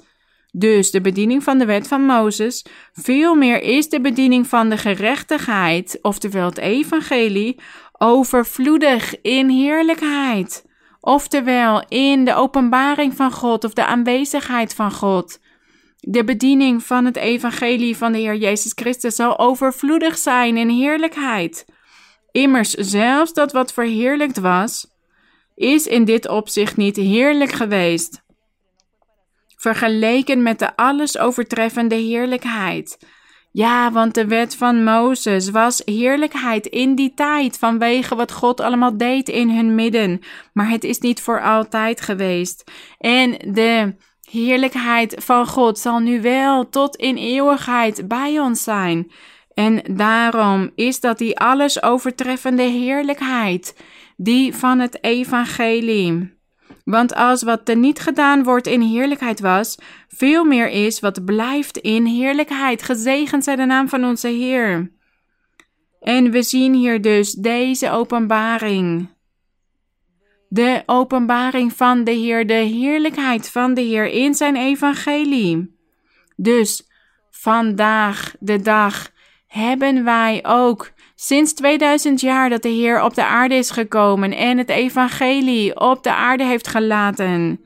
[0.56, 4.78] dus de bediening van de wet van Mozes, veel meer is de bediening van de
[4.78, 7.60] gerechtigheid, oftewel het evangelie,
[7.97, 10.66] overvloedig in heerlijkheid.
[10.99, 15.39] Oftewel in de openbaring van God of de aanwezigheid van God.
[15.99, 21.66] De bediening van het evangelie van de Heer Jezus Christus zal overvloedig zijn in heerlijkheid.
[22.32, 24.88] Immers zelfs dat wat verheerlijkt was,
[25.56, 28.24] is in dit opzicht niet heerlijk geweest.
[29.64, 32.97] Vergeleken met de alles overtreffende heerlijkheid.
[33.51, 38.97] Ja, want de wet van Mozes was heerlijkheid in die tijd vanwege wat God allemaal
[38.97, 40.20] deed in hun midden.
[40.53, 42.72] Maar het is niet voor altijd geweest.
[42.97, 43.95] En de
[44.30, 49.11] heerlijkheid van God zal nu wel tot in eeuwigheid bij ons zijn.
[49.53, 53.76] En daarom is dat die alles overtreffende heerlijkheid,
[54.18, 56.32] die van het evangelie.
[56.84, 59.77] Want als wat er niet gedaan wordt in heerlijkheid was,
[60.07, 62.84] veel meer is wat blijft in heerlijkheid.
[62.84, 64.91] Gezegend zij de naam van onze Heer.
[65.99, 69.09] En we zien hier dus deze openbaring.
[70.47, 75.77] De openbaring van de Heer, de heerlijkheid van de Heer in zijn evangelie.
[76.36, 76.88] Dus
[77.29, 79.11] vandaag de dag
[79.47, 80.91] hebben wij ook
[81.24, 86.03] sinds 2000 jaar dat de Heer op de aarde is gekomen en het evangelie op
[86.03, 87.59] de aarde heeft gelaten,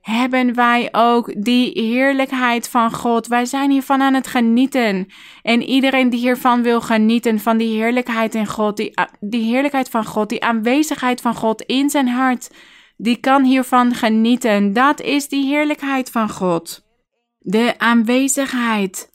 [0.00, 3.26] hebben wij ook die heerlijkheid van God.
[3.26, 5.06] Wij zijn hiervan aan het genieten.
[5.42, 10.04] En iedereen die hiervan wil genieten, van die heerlijkheid in God, die, die heerlijkheid van
[10.04, 12.50] God, die aanwezigheid van God in zijn hart,
[12.96, 14.72] die kan hiervan genieten.
[14.72, 16.86] Dat is die heerlijkheid van God.
[17.38, 19.10] De aanwezigheid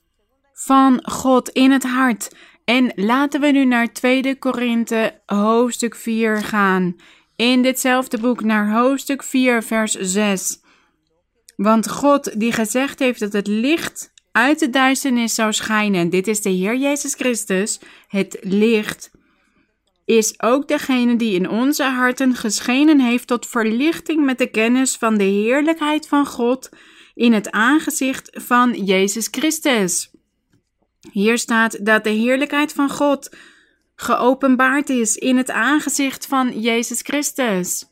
[0.53, 2.29] van God in het hart.
[2.66, 6.95] En laten we nu naar 2 Korinthe hoofdstuk 4 gaan.
[7.36, 10.59] In ditzelfde boek naar hoofdstuk 4 vers 6.
[11.55, 16.09] Want God die gezegd heeft dat het licht uit de duisternis zou schijnen.
[16.09, 19.11] Dit is de Heer Jezus Christus, het licht.
[20.05, 25.18] is ook degene die in onze harten geschenen heeft tot verlichting met de kennis van
[25.18, 26.70] de heerlijkheid van God
[27.13, 30.14] in het aangezicht van Jezus Christus.
[31.12, 33.36] Hier staat dat de heerlijkheid van God
[33.95, 37.86] geopenbaard is in het aangezicht van Jezus Christus.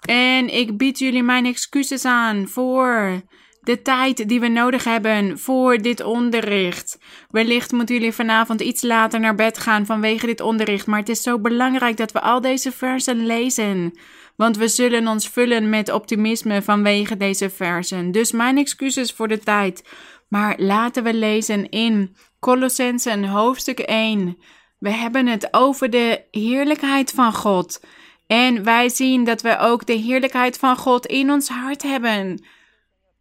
[0.00, 3.22] En ik bied jullie mijn excuses aan voor
[3.64, 6.98] de tijd die we nodig hebben voor dit onderricht.
[7.30, 11.22] Wellicht moeten jullie vanavond iets later naar bed gaan vanwege dit onderricht, maar het is
[11.22, 13.98] zo belangrijk dat we al deze versen lezen.
[14.36, 18.10] Want we zullen ons vullen met optimisme vanwege deze versen.
[18.12, 19.88] Dus mijn excuses voor de tijd.
[20.34, 24.38] Maar laten we lezen in Colossensen hoofdstuk 1.
[24.78, 27.84] We hebben het over de heerlijkheid van God.
[28.26, 32.44] En wij zien dat we ook de heerlijkheid van God in ons hart hebben.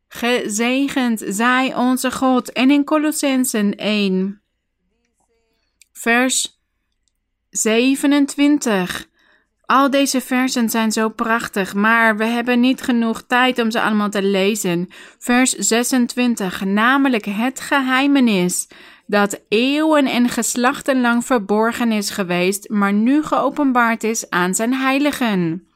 [0.08, 2.52] Gezegend zij onze God.
[2.52, 4.42] En in Colossensen 1,
[5.92, 6.62] vers
[7.50, 9.08] 27.
[9.74, 14.10] Al deze versen zijn zo prachtig, maar we hebben niet genoeg tijd om ze allemaal
[14.10, 14.90] te lezen.
[15.20, 18.68] Vers 26, namelijk het geheimenis
[19.06, 25.68] dat eeuwen en geslachten lang verborgen is geweest, maar nu geopenbaard is aan zijn heiligen.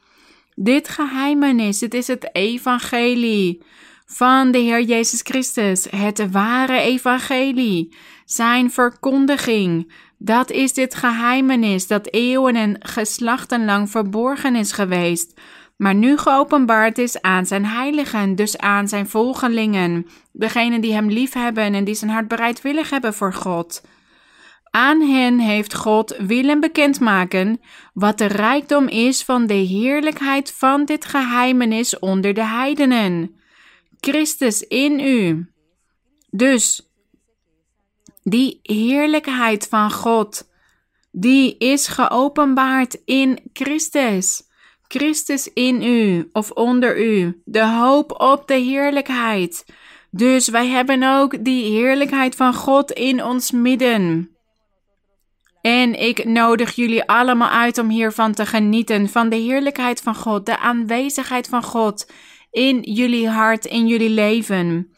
[0.54, 3.62] Dit geheimenis, het is het evangelie
[4.06, 9.92] van de Heer Jezus Christus, het ware evangelie, zijn verkondiging.
[10.18, 15.40] Dat is dit geheimenis dat eeuwen en geslachten lang verborgen is geweest,
[15.76, 21.74] maar nu geopenbaard is aan zijn heiligen, dus aan zijn volgelingen, degenen die hem liefhebben
[21.74, 23.82] en die zijn hart bereidwillig hebben voor God.
[24.70, 27.60] Aan hen heeft God willen bekendmaken
[27.92, 33.36] wat de rijkdom is van de heerlijkheid van dit geheimenis onder de heidenen.
[34.00, 35.50] Christus in u.
[36.30, 36.87] Dus
[38.30, 40.50] die heerlijkheid van God,
[41.10, 44.46] die is geopenbaard in Christus.
[44.88, 49.64] Christus in u of onder u, de hoop op de heerlijkheid.
[50.10, 54.30] Dus wij hebben ook die heerlijkheid van God in ons midden.
[55.60, 60.46] En ik nodig jullie allemaal uit om hiervan te genieten, van de heerlijkheid van God,
[60.46, 62.10] de aanwezigheid van God
[62.50, 64.92] in jullie hart, in jullie leven.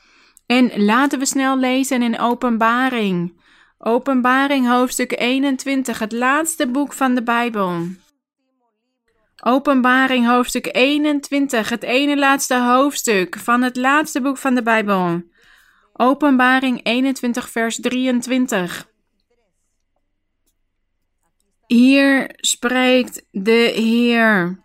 [0.50, 3.40] En laten we snel lezen in Openbaring.
[3.78, 7.86] Openbaring hoofdstuk 21, het laatste boek van de Bijbel.
[9.42, 15.22] Openbaring hoofdstuk 21, het ene laatste hoofdstuk van het laatste boek van de Bijbel.
[15.92, 18.88] Openbaring 21, vers 23.
[21.66, 24.64] Hier spreekt de Heer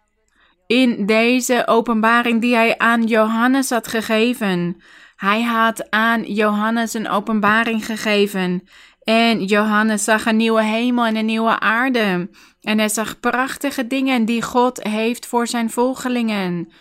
[0.68, 4.82] in deze openbaring die hij aan Johannes had gegeven.
[5.16, 8.63] Hij had aan Johannes een openbaring gegeven.
[9.03, 12.30] En Johannes zag een nieuwe hemel en een nieuwe aarde.
[12.61, 16.72] En hij zag prachtige dingen die God heeft voor zijn volgelingen,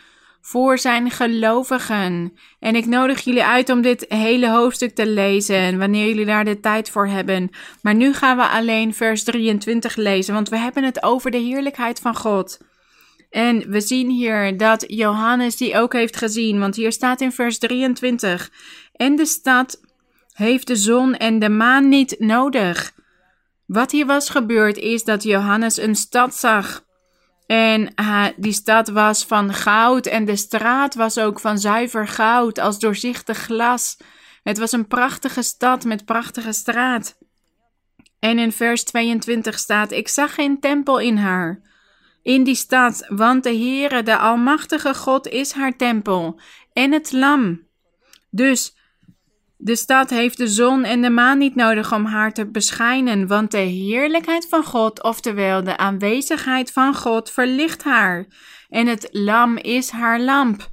[0.41, 2.33] voor zijn gelovigen.
[2.59, 6.61] En ik nodig jullie uit om dit hele hoofdstuk te lezen, wanneer jullie daar de
[6.61, 7.51] tijd voor hebben.
[7.83, 12.01] Maar nu gaan we alleen vers 23 lezen, want we hebben het over de heerlijkheid
[12.01, 12.59] van God.
[13.35, 17.59] En we zien hier dat Johannes die ook heeft gezien, want hier staat in vers
[17.59, 18.51] 23:
[18.93, 19.81] En de stad
[20.33, 22.93] heeft de zon en de maan niet nodig.
[23.67, 26.85] Wat hier was gebeurd is dat Johannes een stad zag.
[27.47, 32.59] En uh, die stad was van goud en de straat was ook van zuiver goud
[32.59, 33.97] als doorzichtig glas.
[34.43, 37.19] Het was een prachtige stad met prachtige straat.
[38.19, 41.73] En in vers 22 staat: Ik zag geen tempel in haar
[42.25, 46.41] in die stad, want de Heere, de Almachtige God, is haar tempel
[46.73, 47.61] en het lam.
[48.31, 48.77] Dus
[49.57, 53.51] de stad heeft de zon en de maan niet nodig om haar te beschijnen, want
[53.51, 58.27] de heerlijkheid van God, oftewel de aanwezigheid van God, verlicht haar.
[58.69, 60.71] En het lam is haar lamp.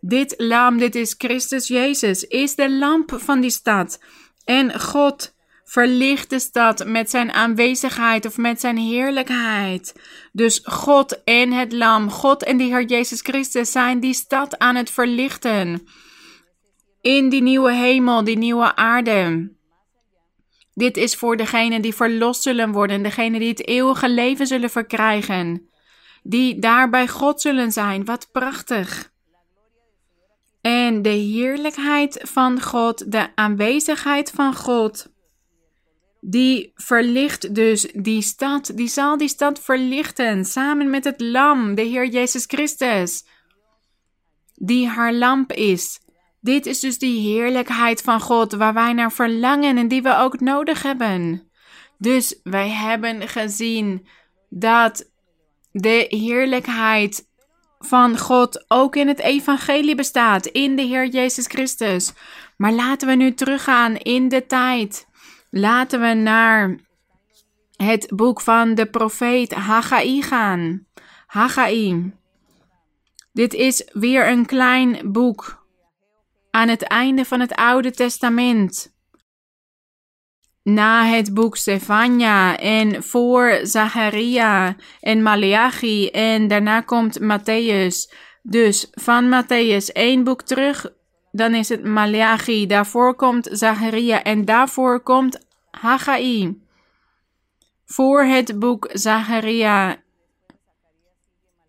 [0.00, 4.04] Dit lam, dit is Christus Jezus, is de lamp van die stad.
[4.44, 5.34] En God
[5.64, 9.94] verlicht de stad met zijn aanwezigheid of met zijn heerlijkheid.
[10.36, 14.74] Dus God en het Lam, God en de Heer Jezus Christus zijn die stad aan
[14.74, 15.86] het verlichten.
[17.00, 19.52] In die nieuwe hemel, die nieuwe aarde.
[20.72, 25.68] Dit is voor degenen die verlost zullen worden, degenen die het eeuwige leven zullen verkrijgen.
[26.22, 28.04] Die daar bij God zullen zijn.
[28.04, 29.12] Wat prachtig.
[30.60, 35.13] En de heerlijkheid van God, de aanwezigheid van God
[36.26, 38.70] die verlicht dus die stad.
[38.74, 43.24] Die zal die stad verlichten samen met het lam, de Heer Jezus Christus,
[44.54, 46.00] die haar lamp is.
[46.40, 50.40] Dit is dus die heerlijkheid van God waar wij naar verlangen en die we ook
[50.40, 51.50] nodig hebben.
[51.98, 54.06] Dus wij hebben gezien
[54.48, 55.10] dat
[55.72, 57.28] de heerlijkheid
[57.78, 62.12] van God ook in het evangelie bestaat, in de Heer Jezus Christus.
[62.56, 65.06] Maar laten we nu teruggaan in de tijd.
[65.56, 66.76] Laten we naar
[67.76, 70.86] het boek van de profeet Haggai gaan.
[71.26, 72.12] Haggai.
[73.32, 75.66] Dit is weer een klein boek
[76.50, 78.94] aan het einde van het Oude Testament.
[80.62, 88.14] Na het boek Stefania en voor Zacharia en Malachi en daarna komt Matthäus.
[88.42, 90.92] Dus van Matthäus één boek terug,
[91.34, 92.66] dan is het Malachi.
[92.66, 96.62] Daarvoor komt Zacharia en daarvoor komt Haggai.
[97.84, 100.02] Voor het boek Zacharia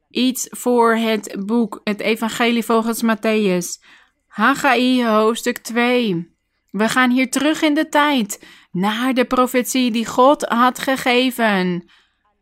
[0.09, 3.84] iets voor het boek, het Evangelie volgens Matthäus.
[4.28, 6.34] Haggai, hoofdstuk 2.
[6.72, 11.89] We gaan hier terug in de tijd, naar de profetie die God had gegeven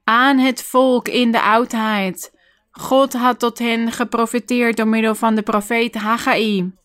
[0.03, 2.31] aan het volk in de oudheid.
[2.71, 6.81] God had tot hen geprofiteerd door middel van de profeet Haggai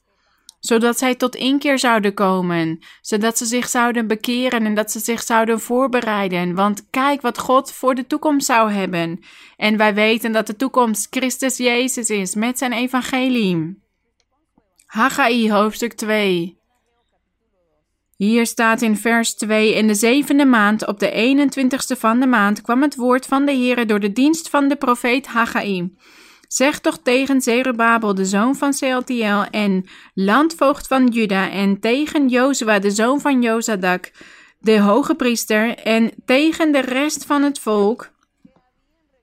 [0.61, 5.23] zodat zij tot inkeer zouden komen, zodat ze zich zouden bekeren en dat ze zich
[5.23, 6.55] zouden voorbereiden.
[6.55, 9.21] Want kijk wat God voor de toekomst zou hebben.
[9.57, 13.83] En wij weten dat de toekomst Christus Jezus is met zijn evangelie.
[14.87, 16.59] Haggai hoofdstuk 2
[18.19, 22.61] hier staat in vers 2: In de zevende maand, op de 21ste van de maand,
[22.61, 25.91] kwam het woord van de Heere door de dienst van de profeet Haggai.
[26.49, 32.79] Zeg toch tegen Zerubabel, de zoon van Sealtiel en landvoogd van Juda, en tegen Jozua,
[32.79, 34.11] de zoon van Jozadak,
[34.59, 38.11] de hoge priester, en tegen de rest van het volk.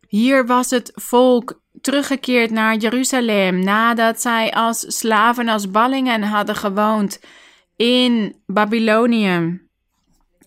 [0.08, 7.20] Hier was het volk teruggekeerd naar Jeruzalem nadat zij als slaven, als ballingen hadden gewoond
[7.76, 9.65] in Babylonië.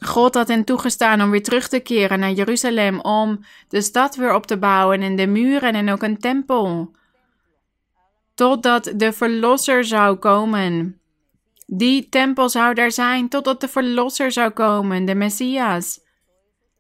[0.00, 4.34] God had hen toegestaan om weer terug te keren naar Jeruzalem, om de stad weer
[4.34, 6.96] op te bouwen en de muren en ook een tempel.
[8.34, 11.00] Totdat de Verlosser zou komen.
[11.66, 16.00] Die tempel zou daar zijn totdat de Verlosser zou komen, de Messias.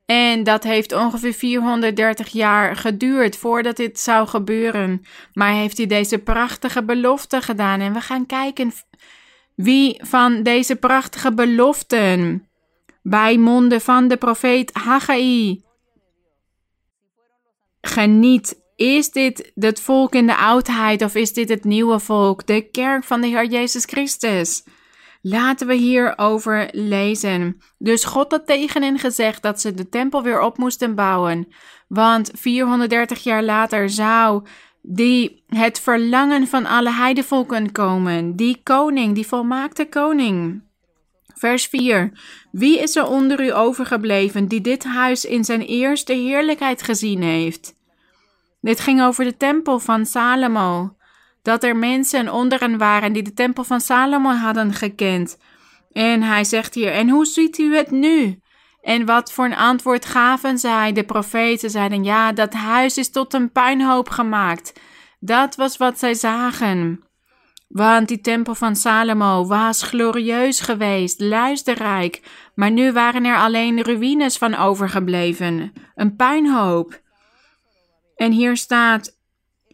[0.06, 5.02] En dat heeft ongeveer 430 jaar geduurd voordat dit zou gebeuren.
[5.32, 7.80] Maar heeft hij deze prachtige belofte gedaan.
[7.80, 8.72] En we gaan kijken
[9.54, 12.47] wie van deze prachtige beloften
[13.02, 15.62] bij monden van de profeet Haggai.
[17.80, 18.66] Geniet.
[18.76, 23.04] Is dit het volk in de oudheid of is dit het nieuwe volk, de kerk
[23.04, 24.64] van de Heer Jezus Christus?
[25.22, 27.60] Laten we hierover lezen.
[27.78, 31.48] Dus God had tegen hen gezegd dat ze de tempel weer op moesten bouwen.
[31.88, 34.46] Want 430 jaar later zou
[34.82, 38.36] die het verlangen van alle heidevolken komen.
[38.36, 40.62] Die koning, die volmaakte koning.
[41.38, 42.12] Vers 4.
[42.50, 47.74] Wie is er onder u overgebleven die dit huis in zijn eerste heerlijkheid gezien heeft?
[48.60, 50.96] Dit ging over de tempel van Salomo.
[51.42, 55.38] Dat er mensen onder hen waren die de tempel van Salomo hadden gekend.
[55.92, 58.40] En hij zegt hier: En hoe ziet u het nu?
[58.80, 60.92] En wat voor een antwoord gaven zij?
[60.92, 64.72] De profeten zeiden: Ja, dat huis is tot een puinhoop gemaakt.
[65.20, 67.07] Dat was wat zij zagen.
[67.68, 72.22] Want die tempel van Salomo was glorieus geweest, luisterrijk,
[72.54, 77.00] maar nu waren er alleen ruïnes van overgebleven, een puinhoop.
[78.16, 79.18] En hier staat: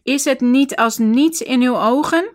[0.03, 2.33] Is het niet als niets in uw ogen?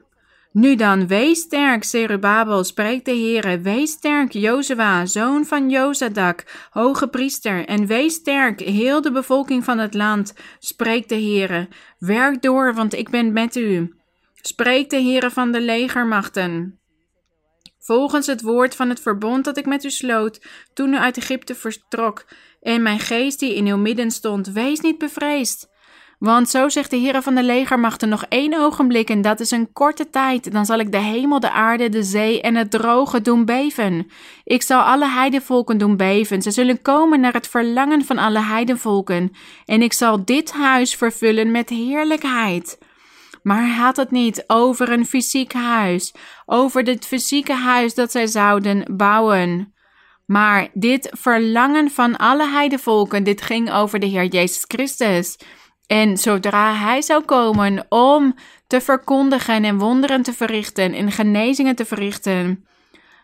[0.52, 3.60] Nu dan, wees sterk, Zerubabel, spreekt de Heere.
[3.60, 7.66] Wees sterk, Jozua, zoon van Jozadak, hoge priester.
[7.66, 11.68] En wees sterk, heel de bevolking van het land, spreekt de Heere.
[11.98, 13.99] Werk door, want ik ben met u.
[14.42, 16.80] Spreek de Heere van de legermachten.
[17.78, 21.54] Volgens het woord van het verbond dat ik met u sloot, toen u uit Egypte
[21.54, 22.24] vertrok,
[22.60, 25.68] en mijn geest die in uw midden stond, wees niet bevreesd.
[26.18, 29.72] Want zo zegt de Heere van de legermachten nog één ogenblik, en dat is een
[29.72, 33.44] korte tijd, dan zal ik de hemel, de aarde, de zee en het droge doen
[33.44, 34.10] beven.
[34.44, 36.42] Ik zal alle heidevolken doen beven.
[36.42, 39.32] Ze zullen komen naar het verlangen van alle heidevolken,
[39.64, 42.78] en ik zal dit huis vervullen met heerlijkheid.
[43.42, 46.14] Maar hij had het niet over een fysiek huis,
[46.46, 49.74] over dit fysieke huis dat zij zouden bouwen.
[50.26, 55.38] Maar dit verlangen van alle heidevolken, dit ging over de Heer Jezus Christus.
[55.86, 58.34] En zodra hij zou komen om
[58.66, 62.64] te verkondigen en wonderen te verrichten en genezingen te verrichten,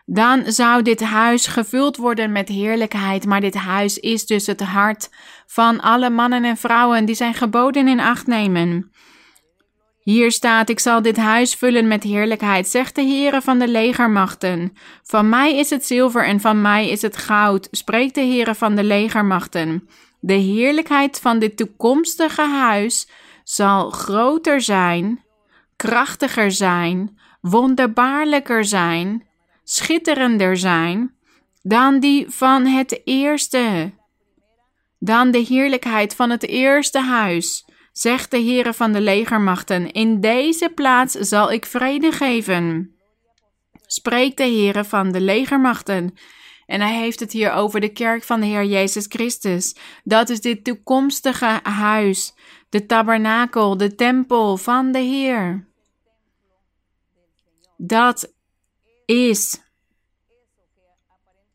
[0.05, 3.25] dan zou dit huis gevuld worden met heerlijkheid.
[3.25, 5.09] Maar dit huis is dus het hart
[5.45, 8.91] van alle mannen en vrouwen die zijn geboden in acht nemen.
[10.07, 14.73] Hier staat: Ik zal dit huis vullen met heerlijkheid, zegt de Heere van de legermachten.
[15.03, 18.75] Van mij is het zilver en van mij is het goud, spreekt de Heere van
[18.75, 19.89] de legermachten.
[20.19, 23.09] De heerlijkheid van dit toekomstige huis
[23.43, 25.23] zal groter zijn,
[25.75, 29.27] krachtiger zijn, wonderbaarlijker zijn,
[29.63, 31.15] schitterender zijn
[31.61, 33.91] dan die van het eerste.
[34.99, 37.65] Dan de heerlijkheid van het eerste huis,
[37.99, 42.95] zegt de Heere van de legermachten, in deze plaats zal ik vrede geven.
[43.85, 46.13] Spreekt de Heere van de legermachten.
[46.65, 49.75] En hij heeft het hier over de kerk van de Heer Jezus Christus.
[50.03, 52.33] Dat is dit toekomstige huis,
[52.69, 55.67] de tabernakel, de tempel van de Heer.
[57.77, 58.33] Dat
[59.05, 59.61] is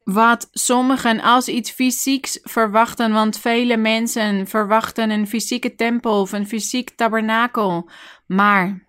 [0.05, 6.47] wat sommigen als iets fysieks verwachten, want vele mensen verwachten een fysieke tempel of een
[6.47, 7.91] fysiek tabernakel.
[8.27, 8.83] Maar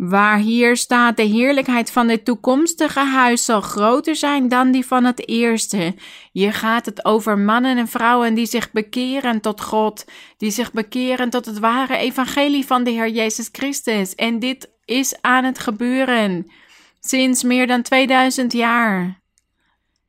[0.00, 5.04] waar hier staat, de heerlijkheid van dit toekomstige huis zal groter zijn dan die van
[5.04, 5.94] het eerste.
[6.32, 10.04] Je gaat het over mannen en vrouwen die zich bekeren tot God,
[10.36, 14.14] die zich bekeren tot het ware evangelie van de Heer Jezus Christus.
[14.14, 16.50] En dit is aan het gebeuren
[17.00, 19.19] sinds meer dan 2000 jaar.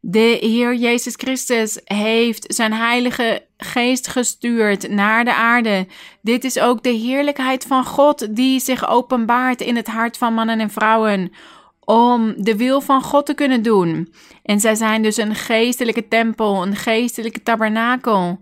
[0.03, 5.88] De Heer Jezus Christus heeft zijn Heilige Geest gestuurd naar de aarde.
[6.22, 10.60] Dit is ook de heerlijkheid van God die zich openbaart in het hart van mannen
[10.60, 11.32] en vrouwen
[11.80, 14.14] om de wil van God te kunnen doen.
[14.44, 18.40] En zij zijn dus een geestelijke tempel, een geestelijke tabernakel.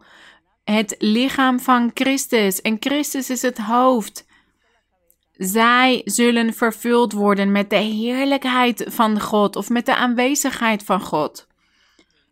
[0.63, 2.61] Het lichaam van Christus.
[2.61, 4.27] En Christus is het hoofd.
[5.31, 11.47] Zij zullen vervuld worden met de heerlijkheid van God of met de aanwezigheid van God.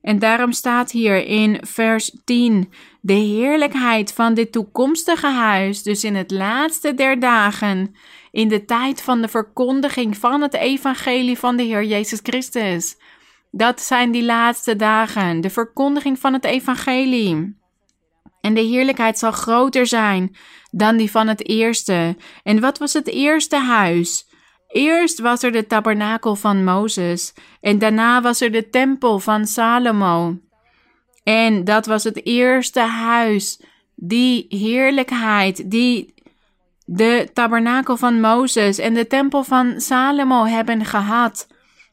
[0.01, 2.69] En daarom staat hier in vers 10:
[3.01, 7.95] De heerlijkheid van dit toekomstige huis, dus in het laatste der dagen,
[8.31, 12.97] in de tijd van de verkondiging van het evangelie van de Heer Jezus Christus.
[13.51, 17.55] Dat zijn die laatste dagen, de verkondiging van het evangelie.
[18.41, 20.35] En de heerlijkheid zal groter zijn
[20.71, 22.17] dan die van het eerste.
[22.43, 24.26] En wat was het eerste huis?
[24.67, 30.37] Eerst was er de tabernakel van Mozes en daarna was er de tempel van Salomo.
[31.23, 33.61] En dat was het eerste huis,
[33.95, 36.13] die heerlijkheid, die
[36.85, 41.47] de tabernakel van Mozes en de tempel van Salomo hebben gehad.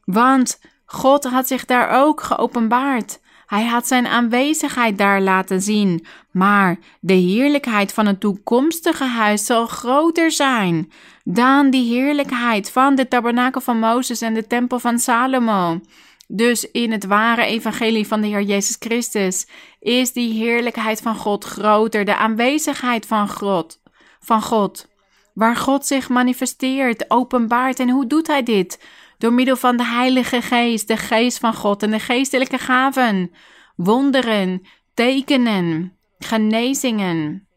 [0.05, 3.19] Want God had zich daar ook geopenbaard.
[3.55, 9.67] Hij had zijn aanwezigheid daar laten zien, maar de heerlijkheid van het toekomstige huis zal
[9.67, 10.91] groter zijn
[11.23, 15.81] dan die heerlijkheid van de tabernakel van Mozes en de tempel van Salomo.
[16.27, 19.47] Dus in het ware evangelie van de Heer Jezus Christus
[19.79, 23.81] is die heerlijkheid van God groter, de aanwezigheid van God,
[24.19, 24.87] van God,
[25.33, 27.79] waar God zich manifesteert, openbaart.
[27.79, 28.79] En hoe doet hij dit?
[29.17, 33.31] Door middel van de Heilige Geest, de Geest van God en de geestelijke gaven,
[33.75, 37.47] wonderen, tekenen, genezingen.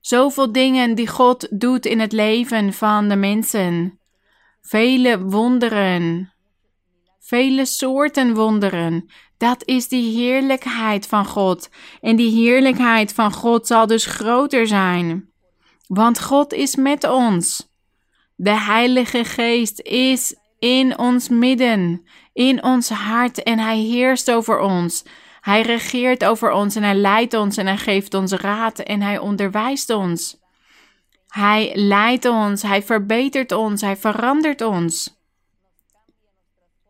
[0.00, 3.98] Zoveel dingen die God doet in het leven van de mensen.
[4.60, 6.32] Vele wonderen,
[7.20, 9.10] vele soorten wonderen.
[9.38, 11.68] Dat is die heerlijkheid van God.
[12.00, 15.30] En die heerlijkheid van God zal dus groter zijn.
[15.86, 17.71] Want God is met ons.
[18.36, 25.04] De Heilige Geest is in ons midden, in ons hart en Hij heerst over ons.
[25.40, 29.18] Hij regeert over ons en Hij leidt ons en Hij geeft ons raad en Hij
[29.18, 30.40] onderwijst ons.
[31.28, 35.20] Hij leidt ons, Hij verbetert ons, Hij verandert ons.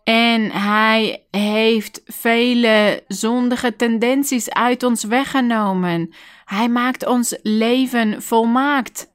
[0.04, 6.14] En Hij heeft vele zondige tendenties uit ons weggenomen.
[6.44, 9.11] Hij maakt ons leven volmaakt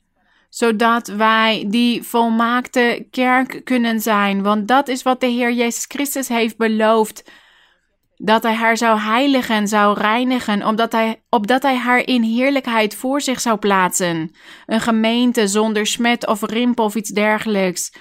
[0.58, 4.44] zodat wij die volmaakte kerk kunnen zijn.
[4.44, 7.32] Want dat is wat de Heer Jezus Christus heeft beloofd.
[8.16, 13.22] Dat hij haar zou heiligen, zou reinigen, omdat hij, opdat hij haar in heerlijkheid voor
[13.22, 14.32] zich zou plaatsen.
[14.66, 17.94] Een gemeente zonder smet of rimpel of iets dergelijks.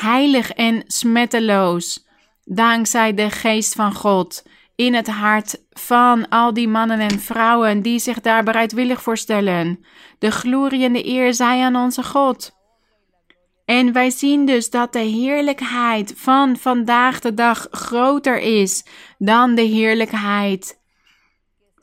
[0.00, 2.06] Heilig en smetteloos.
[2.44, 4.42] Dankzij de geest van God
[4.76, 9.84] in het hart van al die mannen en vrouwen die zich daar bereidwillig voor stellen.
[10.18, 12.54] De glorie en de eer zij aan onze God.
[13.64, 18.84] En wij zien dus dat de heerlijkheid van vandaag de dag groter is
[19.18, 20.75] dan de heerlijkheid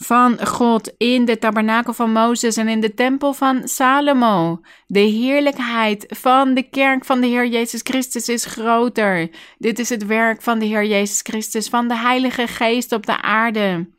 [0.03, 4.61] van God in de tabernakel van Mozes en in de tempel van Salomo.
[4.87, 9.29] De heerlijkheid van de kerk van de Heer Jezus Christus is groter.
[9.57, 13.21] Dit is het werk van de Heer Jezus Christus, van de Heilige Geest op de
[13.21, 13.89] aarde.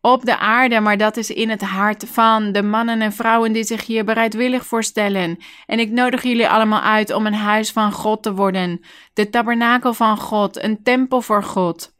[0.00, 3.64] Op de aarde, maar dat is in het hart van de mannen en vrouwen die
[3.64, 5.38] zich hier bereidwillig voorstellen.
[5.66, 8.80] En ik nodig jullie allemaal uit om een huis van God te worden,
[9.12, 11.93] de tabernakel van God, een tempel voor God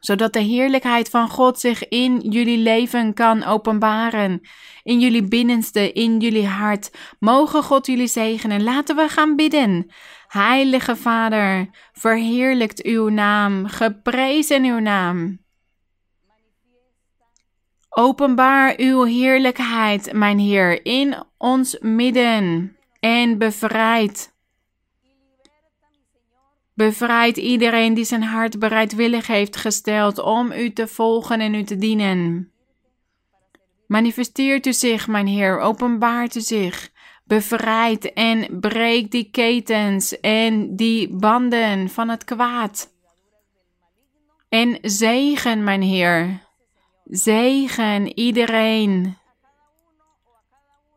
[0.00, 4.40] zodat de heerlijkheid van God zich in jullie leven kan openbaren,
[4.82, 6.90] in jullie binnenste, in jullie hart.
[7.18, 8.62] Mogen God jullie zegenen.
[8.62, 9.90] Laten we gaan bidden.
[10.26, 15.38] Heilige Vader, verheerlijkt uw naam, geprezen uw naam.
[17.88, 24.38] Openbaar uw heerlijkheid, mijn Heer, in ons midden en bevrijd.
[26.80, 31.76] Bevrijd iedereen die zijn hart bereidwillig heeft gesteld om u te volgen en u te
[31.76, 32.52] dienen.
[33.86, 36.90] Manifesteert u zich, mijn Heer, openbaart u zich.
[37.24, 42.92] Bevrijd en breek die ketens en die banden van het kwaad.
[44.48, 46.40] En zegen, mijn Heer.
[47.04, 49.16] Zegen iedereen.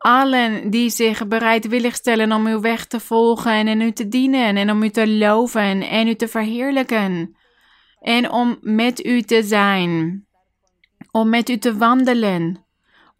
[0.03, 4.71] Allen die zich bereidwillig stellen om uw weg te volgen en u te dienen en
[4.71, 7.35] om u te loven en u te verheerlijken.
[7.99, 10.25] En om met u te zijn.
[11.11, 12.65] Om met u te wandelen.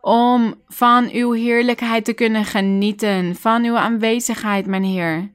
[0.01, 5.33] Om van uw heerlijkheid te kunnen genieten, van uw aanwezigheid, mijn Heer.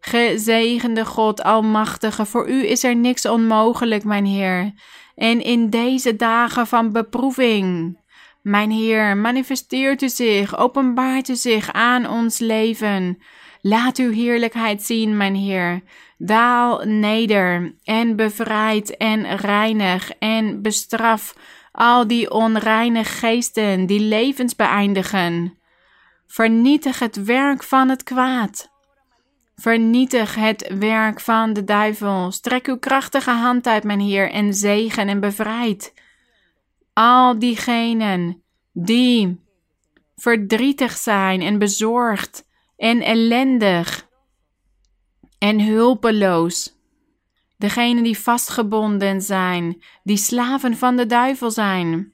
[0.00, 4.72] Gezegende God, Almachtige, voor u is er niks onmogelijk, mijn Heer.
[5.14, 7.98] En in deze dagen van beproeving,
[8.44, 13.18] mijn Heer, manifesteert u zich, openbaart u zich aan ons leven.
[13.60, 15.82] Laat uw heerlijkheid zien, mijn Heer.
[16.18, 21.34] Daal neder en bevrijd en reinig en bestraf
[21.72, 25.58] al die onreine geesten die levens beëindigen.
[26.26, 28.72] Vernietig het werk van het kwaad.
[29.56, 32.32] Vernietig het werk van de duivel.
[32.32, 35.92] Strek uw krachtige hand uit, mijn Heer, en zegen en bevrijd.
[36.94, 38.42] Al diegenen
[38.72, 39.40] die
[40.16, 42.46] verdrietig zijn en bezorgd
[42.76, 44.08] en ellendig
[45.38, 46.72] en hulpeloos.
[47.58, 52.12] Degenen die vastgebonden zijn, die slaven van de duivel zijn.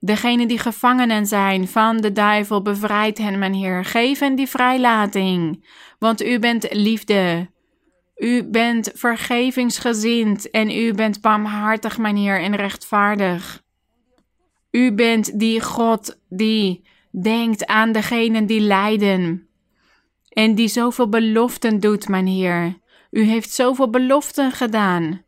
[0.00, 3.84] Degenen die gevangenen zijn van de duivel, bevrijd hen, mijn Heer.
[3.84, 5.66] Geef hen die vrijlating,
[5.98, 7.50] want u bent liefde.
[8.16, 13.64] U bent vergevingsgezind en u bent barmhartig, mijn Heer, en rechtvaardig.
[14.76, 19.48] U bent die God die denkt aan degenen die lijden
[20.28, 22.78] en die zoveel beloften doet, mijn Heer.
[23.10, 25.22] U heeft zoveel beloften gedaan.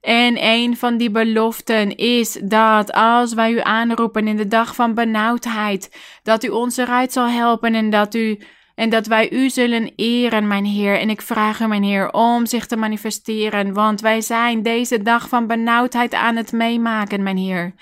[0.00, 4.94] En een van die beloften is dat als wij u aanroepen in de dag van
[4.94, 8.38] benauwdheid, dat u ons eruit zal helpen en dat u
[8.74, 10.98] en dat wij u zullen eren, mijn Heer.
[10.98, 15.28] En ik vraag u, mijn Heer, om zich te manifesteren, want wij zijn deze dag
[15.28, 17.74] van benauwdheid aan het meemaken, mijn Heer.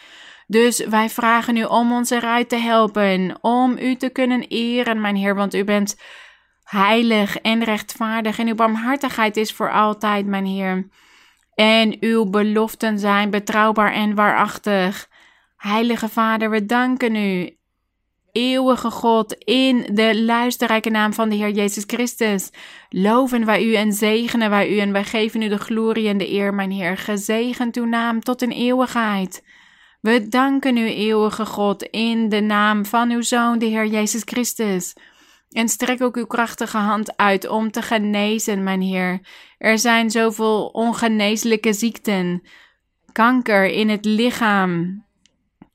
[0.47, 5.17] Dus wij vragen u om ons eruit te helpen, om u te kunnen eren, mijn
[5.17, 5.97] Heer, want u bent
[6.63, 10.89] heilig en rechtvaardig en uw barmhartigheid is voor altijd, mijn Heer.
[11.55, 15.09] En uw beloften zijn betrouwbaar en waarachtig.
[15.57, 17.57] Heilige Vader, we danken u.
[18.33, 22.51] Eeuwige God, in de luisterrijke naam van de Heer Jezus Christus,
[22.89, 26.33] loven wij u en zegenen wij u en wij geven u de glorie en de
[26.33, 26.97] eer, mijn Heer.
[26.97, 29.43] Gezegend uw naam tot in eeuwigheid.
[30.07, 34.95] We danken u, eeuwige God, in de naam van uw Zoon, de Heer Jezus Christus.
[35.51, 39.21] En strek ook uw krachtige hand uit om te genezen, mijn Heer.
[39.59, 42.43] Er zijn zoveel ongeneeslijke ziekten,
[43.13, 45.05] kanker in het lichaam,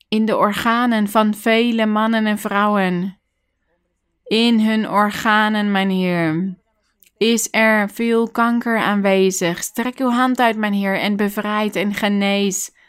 [0.08, 3.20] in de organen van vele mannen en vrouwen.
[4.24, 6.58] In hun organen, mijn Heer,
[7.18, 9.64] is er veel kanker aanwezig.
[9.64, 12.80] Strek uw hand uit, mijn Heer, en bevrijd en genees.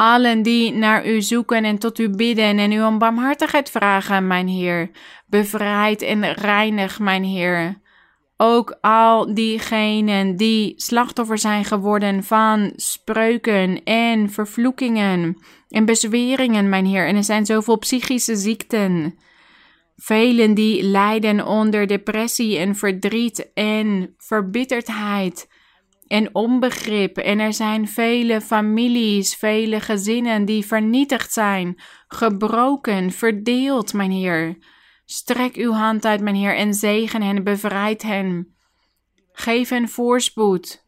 [0.00, 4.48] Allen die naar u zoeken en tot u bidden en u om barmhartigheid vragen, mijn
[4.48, 4.90] Heer.
[5.26, 7.80] Bevrijd en reinig, mijn Heer.
[8.36, 15.36] Ook al diegenen die slachtoffer zijn geworden van spreuken en vervloekingen
[15.68, 17.06] en bezweringen, mijn Heer.
[17.06, 19.18] En er zijn zoveel psychische ziekten.
[19.96, 25.48] Velen die lijden onder depressie en verdriet en verbitterdheid
[26.08, 27.16] en onbegrip.
[27.16, 34.58] En er zijn vele families, vele gezinnen die vernietigd zijn, gebroken, verdeeld, mijn Heer.
[35.04, 38.56] Strek uw hand uit, mijn Heer, en zegen hen, bevrijd hen.
[39.32, 40.86] Geef hen voorspoed.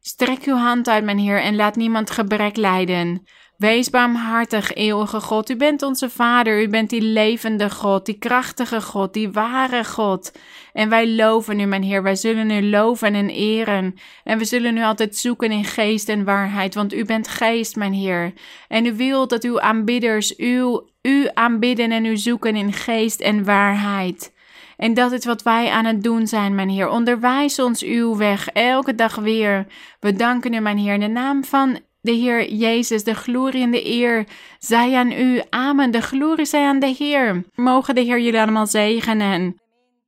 [0.00, 3.28] Strek uw hand uit, mijn Heer, en laat niemand gebrek lijden.
[3.60, 5.50] Wees barmhartig, eeuwige God.
[5.50, 10.32] U bent onze Vader, u bent die levende God, die krachtige God, die ware God.
[10.72, 13.94] En wij loven u, mijn Heer, wij zullen u loven en eren.
[14.24, 17.92] En we zullen u altijd zoeken in geest en waarheid, want u bent geest, mijn
[17.92, 18.32] Heer.
[18.68, 23.44] En u wilt dat uw aanbidders uw, u aanbidden en u zoeken in geest en
[23.44, 24.32] waarheid.
[24.76, 26.88] En dat is wat wij aan het doen zijn, mijn Heer.
[26.88, 29.66] Onderwijs ons uw weg elke dag weer.
[29.98, 33.70] We danken u, mijn Heer, in de naam van de Heer Jezus, de glorie en
[33.70, 34.26] de eer
[34.58, 35.42] zij aan u.
[35.50, 35.90] Amen.
[35.90, 37.44] De glorie zij aan de Heer.
[37.54, 39.60] Mogen de Heer jullie allemaal zegenen.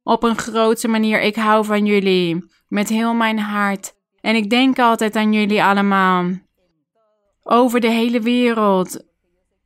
[0.02, 1.20] Op een grote manier.
[1.20, 2.44] Ik hou van jullie.
[2.68, 3.92] Met heel mijn hart.
[4.20, 6.24] En ik denk altijd aan jullie allemaal.
[7.42, 9.04] Over de hele wereld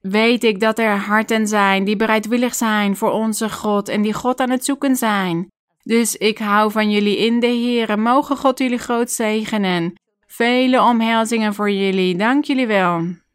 [0.01, 4.40] weet ik dat er harten zijn die bereidwillig zijn voor onze God en die God
[4.40, 5.48] aan het zoeken zijn.
[5.82, 7.98] Dus ik hou van jullie in de Heer.
[7.98, 9.94] Mogen God jullie groot zegenen.
[10.36, 12.16] Vele omhelzingen voor jullie.
[12.16, 13.26] Dank jullie wel.